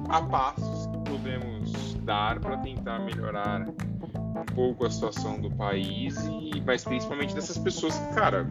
[0.08, 6.60] há passos que podemos dar para tentar melhorar um pouco a situação do país, e,
[6.66, 8.46] mas principalmente dessas pessoas que, cara,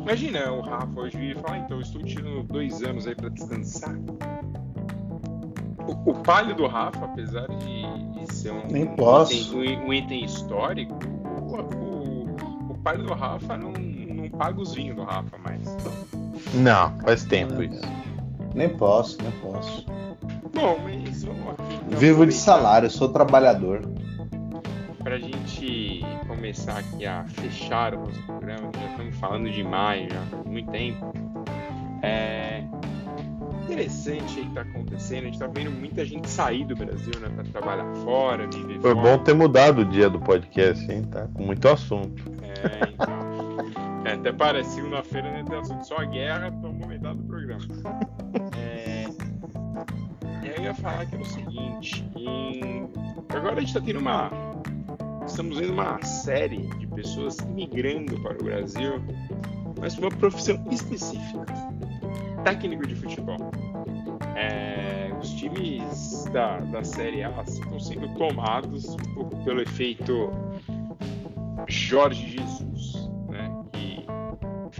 [0.00, 3.14] imagina o Rafa hoje vir e falar, ah, então eu estou tirando dois anos aí
[3.14, 3.96] para descansar.
[5.86, 10.24] O, o palio do Rafa, apesar de, de ser um, um, item, um, um item
[10.24, 10.94] histórico,
[11.24, 13.72] o, o, o palio do Rafa não
[14.36, 15.76] paga os vinhos do Rafa mais.
[16.54, 17.82] Não, faz tempo isso.
[18.54, 19.86] Nem posso, nem posso.
[20.54, 21.74] Bom, mas vamos aqui.
[21.86, 23.82] Então, Vivo de salário, sou trabalhador
[25.04, 30.08] para a gente começar aqui a fechar o nosso programa, já estamos falando de maio,
[30.10, 31.12] já faz muito tempo.
[32.02, 32.64] É
[33.64, 37.28] interessante aí que tá acontecendo, a gente tá vendo muita gente sair do Brasil, né,
[37.34, 39.16] para trabalhar fora, viver Foi fora.
[39.16, 41.28] bom ter mudado o dia do podcast, hein, tá?
[41.34, 42.24] Com muito assunto.
[42.42, 43.33] É, então.
[44.04, 47.64] É, até parece, segunda-feira né, tem assunto só a guerra, tomou metade do programa.
[48.56, 49.04] É,
[50.42, 52.88] e aí eu ia falar que era o seguinte, em...
[53.28, 54.30] agora a gente tá tendo uma
[55.26, 59.02] estamos vendo uma série de pessoas migrando para o Brasil,
[59.80, 61.46] mas para uma profissão específica:
[62.44, 63.36] técnico de futebol.
[64.36, 70.30] É, os times da, da Série A estão sendo tomados um pouco pelo efeito
[71.68, 72.53] Jorge Jesus,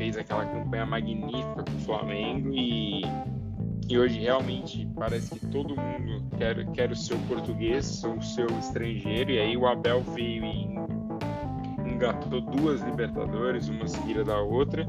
[0.05, 3.02] fez aquela campanha magnífica com o Flamengo e
[3.96, 9.38] hoje realmente parece que todo mundo quer, quer o seu português, o seu estrangeiro, e
[9.38, 10.74] aí o Abel veio e
[11.90, 14.86] engatou duas Libertadores, uma seguida da outra.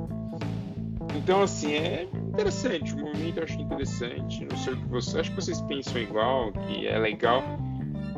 [1.16, 5.30] Então, assim, é interessante, o movimento eu acho interessante, não sei o que vocês, acho
[5.30, 7.42] que vocês pensam igual, que é legal.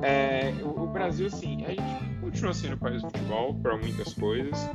[0.02, 4.14] É, o, o Brasil, assim, a gente continua sendo o país do futebol para muitas
[4.16, 4.70] coisas,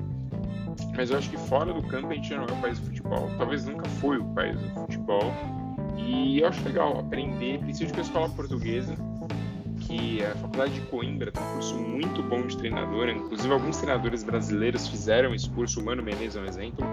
[0.97, 3.31] mas eu acho que fora do campo a gente não é o país do futebol,
[3.39, 5.33] talvez nunca foi o país do futebol.
[5.97, 8.95] E eu acho legal aprender, principalmente com a escola portuguesa,
[9.81, 13.09] que a Faculdade de Coimbra tem um curso muito bom de treinador.
[13.09, 15.81] Inclusive, alguns treinadores brasileiros fizeram esse curso.
[15.81, 16.87] O Mano Menezes é um exemplo.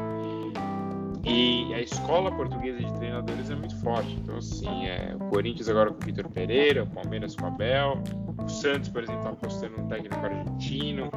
[1.25, 4.11] E a escola portuguesa de treinadores é muito forte.
[4.13, 8.01] Então, assim, é, o Corinthians agora com o Vitor Pereira, o Palmeiras com o Abel,
[8.43, 11.11] o Santos, por exemplo, está apostando um técnico argentino.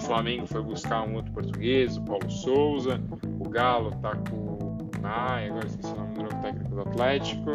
[0.00, 2.98] O Flamengo foi buscar um outro português, o Paulo Souza.
[3.38, 7.50] O Galo está com Maia, agora esqueci o nome do novo técnico do Atlético.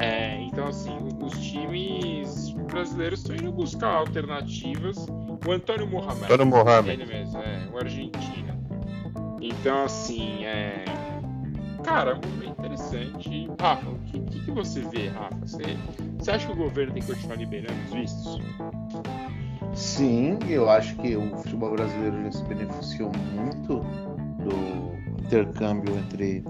[0.00, 5.06] É, então, assim, os times brasileiros estão indo buscar alternativas.
[5.46, 6.24] O Antônio Mohamed.
[6.24, 6.90] Antônio Mohamed.
[6.90, 8.54] Ele mesmo, é, o argentino.
[9.40, 10.84] Então, assim, é.
[11.82, 13.50] Cara, é interessante.
[13.60, 15.36] Rafa, o que, que, que, você vê, Rafa?
[15.44, 15.62] Você,
[16.18, 18.38] você acha que o governo tem que continuar liberando os vistos?
[19.74, 23.80] Sim, eu acho que o futebol brasileiro já se beneficiou muito
[24.38, 26.44] do intercâmbio entre,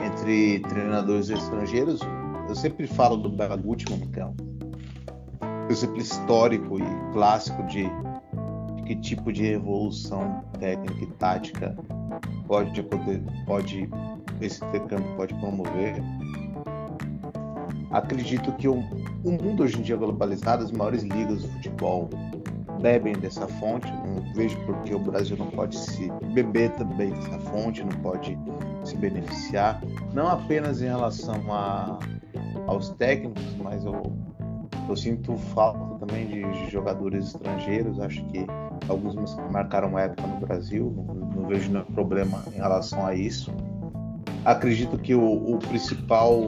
[0.00, 2.00] entre treinadores estrangeiros,
[2.48, 7.84] eu sempre falo do Gutmann, que é um exemplo histórico e clássico de,
[8.76, 11.76] de que tipo de revolução técnica e tática
[12.48, 12.82] pode,
[13.46, 13.88] pode
[14.40, 16.02] esse intercâmbio pode promover.
[17.90, 18.80] Acredito que o,
[19.24, 22.10] o mundo hoje em dia globalizado, as maiores ligas do futebol
[22.80, 23.90] bebem dessa fonte.
[23.90, 28.38] Não vejo porque o Brasil não pode se beber também dessa fonte, não pode
[28.84, 29.80] se beneficiar,
[30.14, 31.98] não apenas em relação a,
[32.66, 34.00] aos técnicos, mas eu,
[34.88, 38.00] eu sinto falta também de, jogadores estrangeiros.
[38.00, 38.46] Acho que
[38.88, 43.52] alguns marcaram época no Brasil, não, não vejo nenhum problema em relação a isso.
[44.44, 46.40] Acredito que o, o principal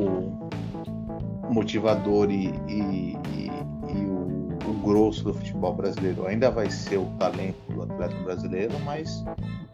[1.50, 3.50] motivador e, e, e,
[3.88, 8.74] e o, o, grosso do futebol brasileiro ainda vai ser o talento do atleta brasileiro,
[8.84, 9.24] mas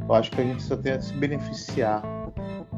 [0.00, 2.02] eu acho que a gente só tem a se beneficiar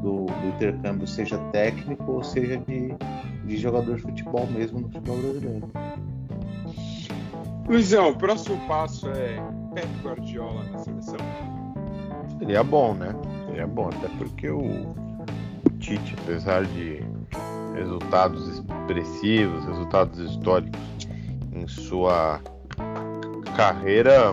[0.01, 2.93] do, do intercâmbio, seja técnico ou seja de,
[3.45, 5.71] de jogador de futebol mesmo no futebol brasileiro.
[7.67, 9.35] Luizão, o próximo passo é
[9.75, 11.17] Pep Guardiola na seleção.
[12.39, 13.13] Seria bom, né?
[13.45, 17.03] Seria bom, até porque o, o Tite, apesar de
[17.75, 18.48] resultados
[18.89, 20.79] expressivos, resultados históricos
[21.53, 22.41] em sua
[23.55, 24.31] carreira,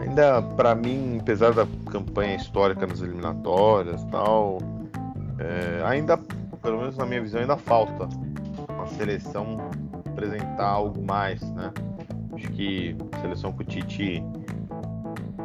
[0.00, 4.58] ainda para mim, apesar da campanha histórica nas eliminatórias tal,
[5.38, 6.18] é, ainda,
[6.62, 8.08] pelo menos na minha visão, ainda falta
[8.68, 9.58] uma seleção
[10.04, 11.72] apresentar algo mais, né?
[12.34, 13.66] Acho que a seleção com o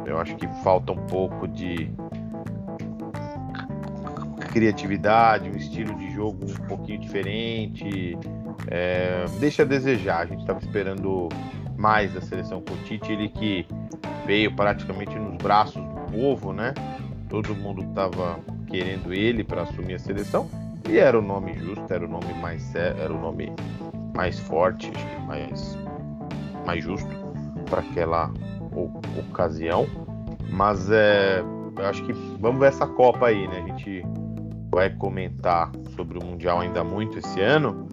[0.06, 1.88] eu acho que falta um pouco de
[4.50, 8.18] criatividade, um estilo de jogo um pouquinho diferente.
[8.66, 10.22] É, deixa a desejar.
[10.22, 11.28] A gente estava esperando
[11.76, 13.66] mais da seleção com o Tite, ele que
[14.26, 16.74] veio praticamente nos braços do povo, né?
[17.28, 20.48] Todo mundo estava querendo ele para assumir a seleção
[20.88, 23.52] e era o nome justo, era o nome mais era o nome
[24.14, 24.90] mais forte,
[25.26, 25.78] mais
[26.66, 27.08] mais justo
[27.68, 28.32] para aquela
[29.18, 29.86] ocasião.
[30.50, 33.62] Mas é, eu acho que vamos ver essa Copa aí, né?
[33.64, 34.04] A gente
[34.70, 37.88] vai comentar sobre o Mundial ainda muito esse ano,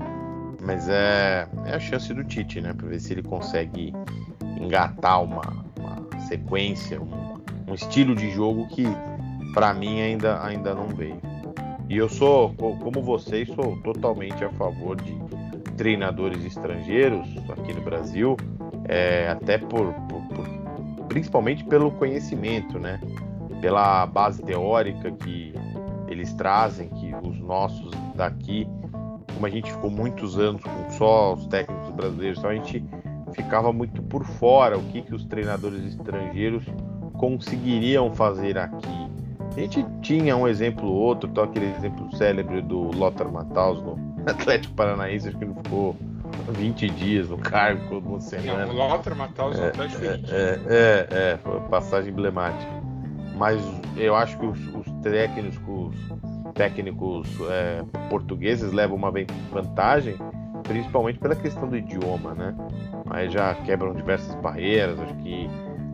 [0.62, 2.74] mas é, é a chance do Tite, né?
[2.74, 3.94] Para ver se ele consegue
[4.60, 8.86] engatar uma, uma sequência, um, um, estilo de jogo que
[9.54, 11.20] para mim ainda, ainda não veio.
[11.90, 15.18] E eu sou, como vocês, sou totalmente a favor de
[15.78, 18.36] treinadores estrangeiros aqui no Brasil,
[18.88, 23.00] é, até por, por, por, principalmente pelo conhecimento, né?
[23.62, 25.54] Pela base teórica que
[26.18, 28.68] eles trazem, que os nossos daqui,
[29.34, 32.84] como a gente ficou muitos anos com só os técnicos brasileiros, então a gente
[33.34, 36.64] ficava muito por fora o que, que os treinadores estrangeiros
[37.14, 39.08] conseguiriam fazer aqui.
[39.56, 43.98] A gente tinha um exemplo ou outro, tal aquele exemplo célebre do Lothar Matthaus no
[44.30, 45.96] Atlético Paranaense, acho que não ficou
[46.50, 48.66] 20 dias no cargo, no semana.
[48.66, 52.77] Não, o Lothar Matthaus no é, Atlético é, é, é, é, foi uma passagem emblemática.
[53.38, 53.62] Mas
[53.96, 55.96] eu acho que os, os técnicos,
[56.56, 59.12] técnicos é, portugueses levam uma
[59.52, 60.16] vantagem,
[60.64, 62.56] principalmente pela questão do idioma, né?
[63.10, 65.48] Aí já quebram diversas barreiras, acho que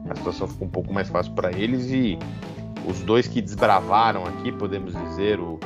[0.10, 2.18] a situação ficou um pouco mais fácil para eles e
[2.88, 5.60] os dois que desbravaram aqui, podemos dizer, o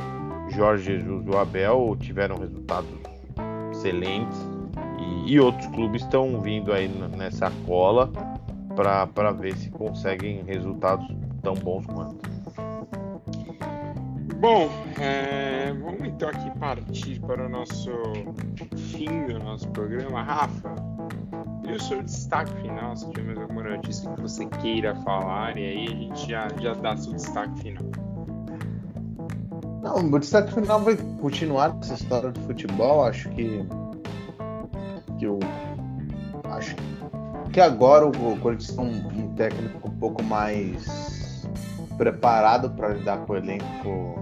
[0.50, 2.90] Jorge Jesus e o Abel, tiveram resultados
[3.72, 4.38] excelentes
[5.00, 8.12] e, e outros clubes estão vindo aí nessa cola
[8.76, 11.08] para ver se conseguem resultados
[11.42, 12.38] tão bons quanto.
[14.40, 14.70] Bom,
[15.00, 17.92] é, vamos então aqui partir para o nosso
[18.76, 20.22] fim do nosso programa.
[20.22, 20.76] Rafa,
[21.68, 25.66] e o seu destaque final, se tiver mais alguma notícia que você queira falar, e
[25.66, 27.84] aí a gente já, já dá seu destaque final.
[29.82, 33.06] Não, o meu destaque final vai continuar essa história do futebol.
[33.06, 33.66] Acho que,
[35.18, 35.40] que eu
[36.46, 36.76] acho
[37.52, 41.07] que agora o Corinthians tem um, um técnico um pouco mais
[41.98, 44.16] preparado para lidar com o elenco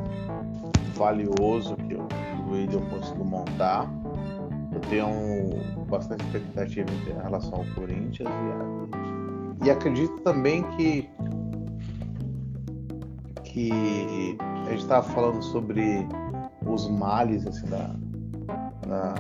[0.96, 3.90] valioso que o William conseguiu montar.
[4.72, 8.30] Eu tenho bastante expectativa em relação ao Corinthians
[9.62, 11.10] e, e acredito também que
[13.44, 16.06] que a gente estava falando sobre
[16.66, 17.96] os males assim, da,
[18.86, 19.14] da,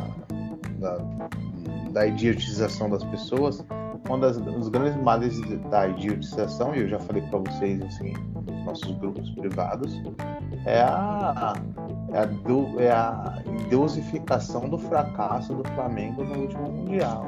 [0.78, 0.98] da,
[1.92, 3.66] da idiotização das pessoas.
[4.10, 5.40] Um dos grandes males
[5.72, 8.14] da idiotização, e eu já falei para vocês assim,
[8.46, 10.02] nos nossos grupos privados,
[10.66, 11.54] é a,
[12.12, 17.26] é a, do, é a deusificação do fracasso do Flamengo no último Mundial.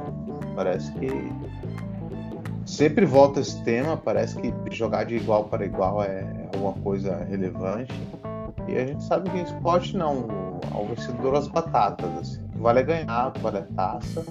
[0.55, 1.09] Parece que
[2.65, 7.93] sempre volta esse tema, parece que jogar de igual para igual é alguma coisa relevante.
[8.67, 10.27] E a gente sabe que em esporte não,
[10.73, 12.47] o vencedor as batatas, assim.
[12.55, 14.25] Vale é ganhar, vale é taça.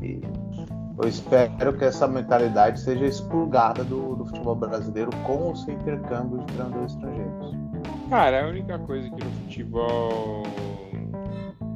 [0.00, 0.20] E
[1.02, 6.38] eu espero que essa mentalidade seja expurgada do, do futebol brasileiro com o seu intercâmbio
[6.38, 7.54] de treinadores estrangeiros.
[8.08, 10.42] Cara, a única coisa que no futebol.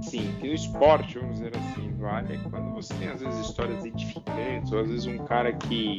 [0.03, 3.85] Sim, que no esporte, vamos dizer assim, vale, é quando você tem às vezes histórias
[3.85, 5.97] edificantes, ou às vezes um cara que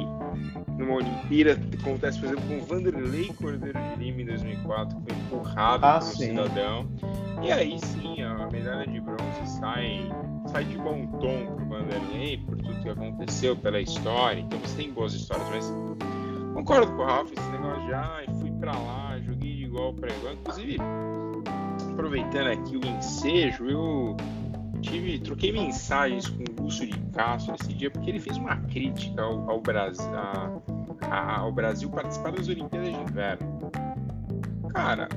[0.78, 5.18] numa Olimpíada acontece, por exemplo, com o Vanderlei Cordeiro de Lima em 2004, que foi
[5.40, 6.28] empurrado Ah, pelo sim.
[6.30, 6.88] cidadão.
[7.42, 10.10] E aí sim, a medalha de bronze sai,
[10.46, 11.97] sai de bom tom pro Vanderlei,
[12.40, 14.40] por tudo que aconteceu, pela história.
[14.42, 15.74] Então você tem boas histórias, mas
[16.56, 20.10] concordo com o Rafa, esse negócio de ah, fui pra lá, joguei de igual pra
[20.14, 20.34] igual.
[20.34, 20.78] Inclusive,
[21.92, 24.18] aproveitando aqui o ensejo, eu
[24.82, 29.22] tive, troquei mensagens com o Lúcio de Castro esse dia, porque ele fez uma crítica
[29.22, 30.60] ao, ao Brasil, a-
[31.10, 33.72] a- ao Brasil participar das Olimpíadas de Inverno.
[34.74, 35.08] Cara,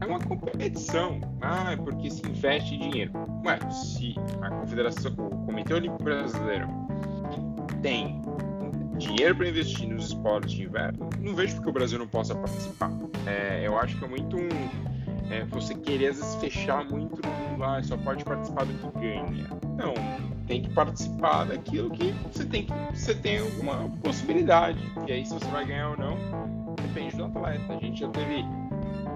[0.00, 1.20] é uma competição.
[1.40, 3.12] Ah, é porque se investe dinheiro.
[3.44, 6.68] Ué, se a Confederação, o Comitê Olímpico Brasileiro
[7.82, 8.20] tem
[8.98, 12.90] dinheiro para investir nos esportes de inverno, não vejo porque o Brasil não possa participar.
[13.26, 14.48] É, eu acho que é muito um.
[15.30, 17.20] é, você querer às vezes fechar muito
[17.56, 19.48] no ah, só pode participar do que ganha.
[19.76, 19.94] Não,
[20.46, 24.80] tem que participar daquilo que você tem que você tem alguma possibilidade.
[25.06, 26.16] E aí se você vai ganhar ou não,
[26.76, 27.72] depende do atleta.
[27.72, 28.44] A gente já teve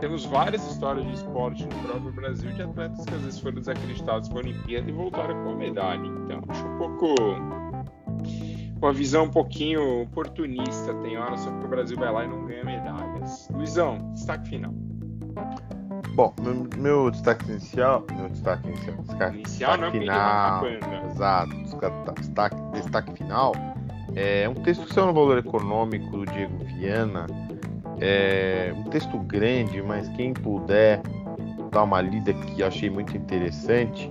[0.02, 4.28] temos várias histórias de esporte no próprio Brasil de atletas que às vezes foram desacreditados
[4.28, 6.04] para a Olimpíada e voltaram com a medalha.
[6.04, 7.14] Então, acho um pouco
[8.82, 12.44] uma visão um pouquinho oportunista, tem hora só que o Brasil vai lá e não
[12.46, 13.48] ganha medalhas.
[13.52, 14.72] Luizão, destaque final.
[16.16, 18.04] Bom, meu, meu destaque inicial.
[18.16, 18.96] Meu destaque inicial.
[18.96, 20.98] Destaque, Inicial não, destaque porque ele vai final.
[20.98, 21.12] banda.
[21.12, 21.56] Exato.
[21.62, 23.52] Destaque, destaque, destaque final.
[24.16, 27.26] É um texto que saiu no Valor Econômico do Diego Viana.
[28.04, 31.00] É um texto grande, mas quem puder
[31.70, 34.10] dar uma lida que achei muito interessante,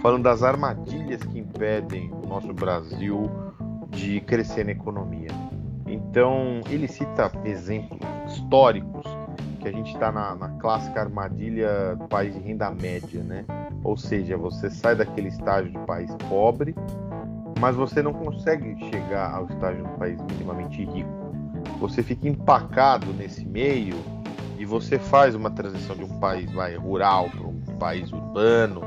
[0.00, 3.28] falando das armadilhas que impedem o nosso Brasil
[3.90, 5.26] de crescer na economia.
[5.88, 9.04] Então, ele cita exemplos históricos
[9.58, 13.44] que a gente está na, na clássica armadilha do país de renda média, né?
[13.82, 16.76] Ou seja, você sai daquele estágio de país pobre,
[17.58, 21.21] mas você não consegue chegar ao estágio do país minimamente rico.
[21.80, 23.96] Você fica empacado nesse meio
[24.58, 28.82] e você faz uma transição de um país rural para um país urbano,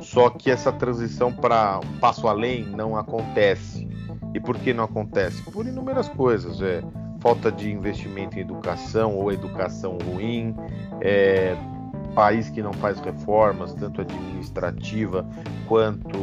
[0.00, 3.88] só que essa transição para um passo além não acontece.
[4.34, 5.42] E por que não acontece?
[5.42, 6.60] Por inúmeras coisas.
[6.60, 6.82] É,
[7.24, 10.54] falta de investimento em educação ou educação ruim,
[11.00, 11.56] é,
[12.14, 15.26] país que não faz reformas, tanto administrativa
[15.66, 16.18] quanto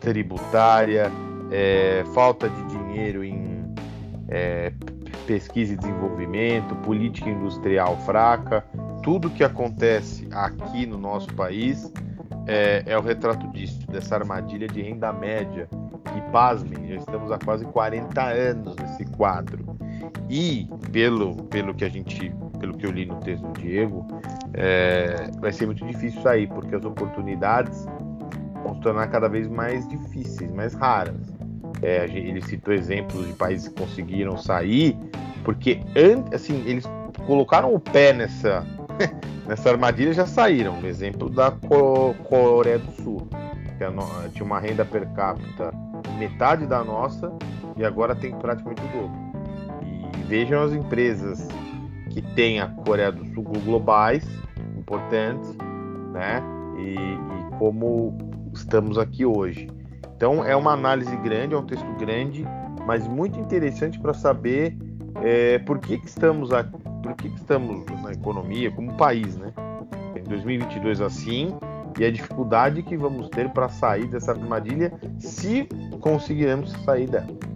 [0.00, 1.12] tributária,
[1.52, 3.72] é, falta de dinheiro em
[4.28, 4.72] é,
[5.30, 8.64] pesquisa e desenvolvimento, política industrial fraca,
[9.00, 11.92] tudo que acontece aqui no nosso país
[12.48, 15.68] é, é o retrato disso, dessa armadilha de renda média.
[16.16, 19.64] E pasmem, já estamos há quase 40 anos nesse quadro.
[20.28, 24.04] E pelo, pelo que a gente, pelo que eu li no texto do Diego,
[24.54, 27.86] é, vai ser muito difícil sair, porque as oportunidades
[28.64, 31.39] vão se tornar cada vez mais difíceis, mais raras.
[31.82, 34.96] É, ele citou exemplos de países que conseguiram sair,
[35.44, 35.80] porque
[36.32, 36.84] assim, eles
[37.26, 38.66] colocaram o pé nessa,
[39.48, 40.78] nessa armadilha já saíram.
[40.80, 43.28] O exemplo da Co- Coreia do Sul,
[43.78, 45.72] que tinha uma renda per capita
[46.18, 47.32] metade da nossa
[47.76, 49.18] e agora tem praticamente o dobro.
[49.82, 51.48] E vejam as empresas
[52.10, 54.28] que têm a Coreia do Sul globais,
[54.76, 55.56] importantes,
[56.12, 56.42] né?
[56.76, 58.18] E, e como
[58.52, 59.66] estamos aqui hoje.
[60.20, 62.44] Então é uma análise grande, é um texto grande,
[62.86, 64.76] mas muito interessante para saber
[65.22, 69.50] é, por que, que estamos a, por que, que estamos na economia como país, né?
[70.14, 71.54] Em 2022 assim
[71.98, 75.66] e a dificuldade que vamos ter para sair dessa armadilha, se
[76.00, 77.49] conseguiremos sair dela.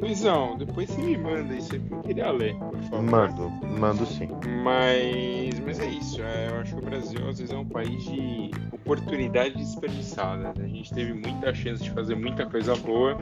[0.00, 3.02] Luizão, depois você me manda isso aí, porque eu queria ler, por favor.
[3.02, 4.28] Mando, mando sim.
[4.62, 6.22] Mas, mas é isso.
[6.22, 10.52] é, eu acho que o Brasil às vezes é um país de oportunidade desperdiçada.
[10.56, 10.64] né?
[10.64, 13.18] A gente teve muita chance de fazer muita coisa boa,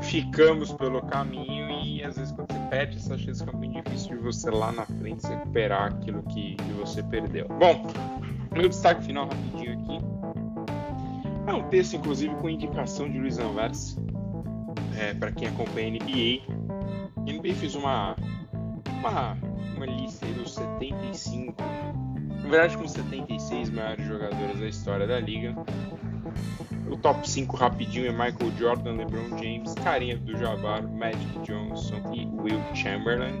[0.00, 4.22] ficamos pelo caminho e às vezes quando você perde essa chance fica muito difícil de
[4.22, 7.46] você lá na frente recuperar aquilo que, que você perdeu.
[7.48, 7.86] Bom,
[8.52, 10.16] meu destaque final rapidinho aqui.
[11.46, 13.96] É um texto, inclusive, com indicação de Luiz Anvers,
[14.96, 16.42] é, para quem acompanha NBA.
[17.16, 18.16] A NBA fez uma,
[19.00, 19.36] uma,
[19.76, 21.54] uma lista dos 75,
[22.42, 25.54] na verdade com 76 maiores jogadores da história da liga.
[26.90, 32.62] O top 5 rapidinho é Michael Jordan, LeBron James, Kareem Abdul-Jabbar, Magic Johnson e Will
[32.74, 33.40] Chamberlain.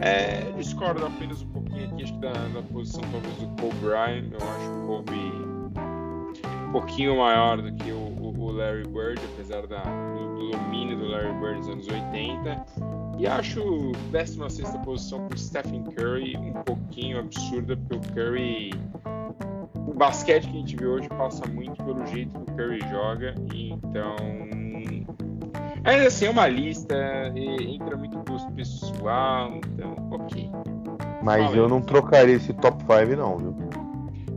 [0.00, 4.32] É, discordo apenas um pouquinho aqui, acho que da, da posição talvez do Kobe Bryant.
[4.32, 5.41] Eu acho o Kobe
[6.72, 11.06] pouquinho maior do que o, o- o Larry Bird, apesar da, do, do domínio do
[11.06, 12.64] Larry Bird nos anos 80.
[13.18, 18.70] E acho 16 posição para Stephen Curry um pouquinho absurda, porque o Curry.
[19.86, 23.34] O basquete que a gente vê hoje passa muito pelo jeito que o Curry joga,
[23.54, 24.16] então.
[25.84, 26.94] Ainda assim, é uma lista,
[27.36, 30.50] entra muito gosto pessoal, então, ok.
[31.22, 33.56] Mas Fala eu não trocaria esse top 5, não, viu?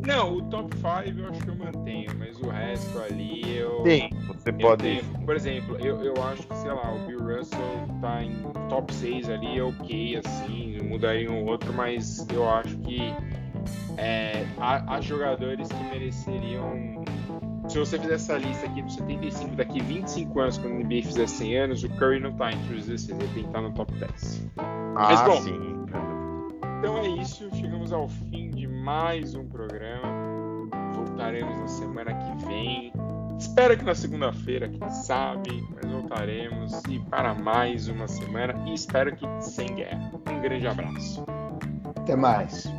[0.05, 3.83] Não, o top 5 eu acho que eu mantenho, mas o resto ali eu.
[3.83, 4.83] Sim, você eu pode.
[4.83, 8.35] Tenho, por exemplo, eu, eu acho que, sei lá, o Bill Russell tá em
[8.69, 12.99] top 6 ali, é ok, assim, mudaria um outro, mas eu acho que
[13.97, 17.03] é, há, há, jogadores que mereceriam.
[17.67, 21.27] Se você fizer essa lista aqui dos 75, daqui 25 anos, quando o NBA fizer
[21.27, 23.91] 100 anos, o Curry não tá entre os 16, ele tem que estar no top
[23.93, 24.51] 10.
[24.57, 25.75] Ah, mas, bom, sim.
[26.77, 28.51] Então é isso, chegamos ao fim
[28.86, 30.69] mais um programa.
[30.93, 32.93] Voltaremos na semana que vem.
[33.39, 39.15] Espero que na segunda-feira, quem sabe, mas voltaremos e para mais uma semana e espero
[39.15, 40.11] que sem guerra.
[40.29, 41.25] Um grande abraço.
[41.95, 42.71] Até mais.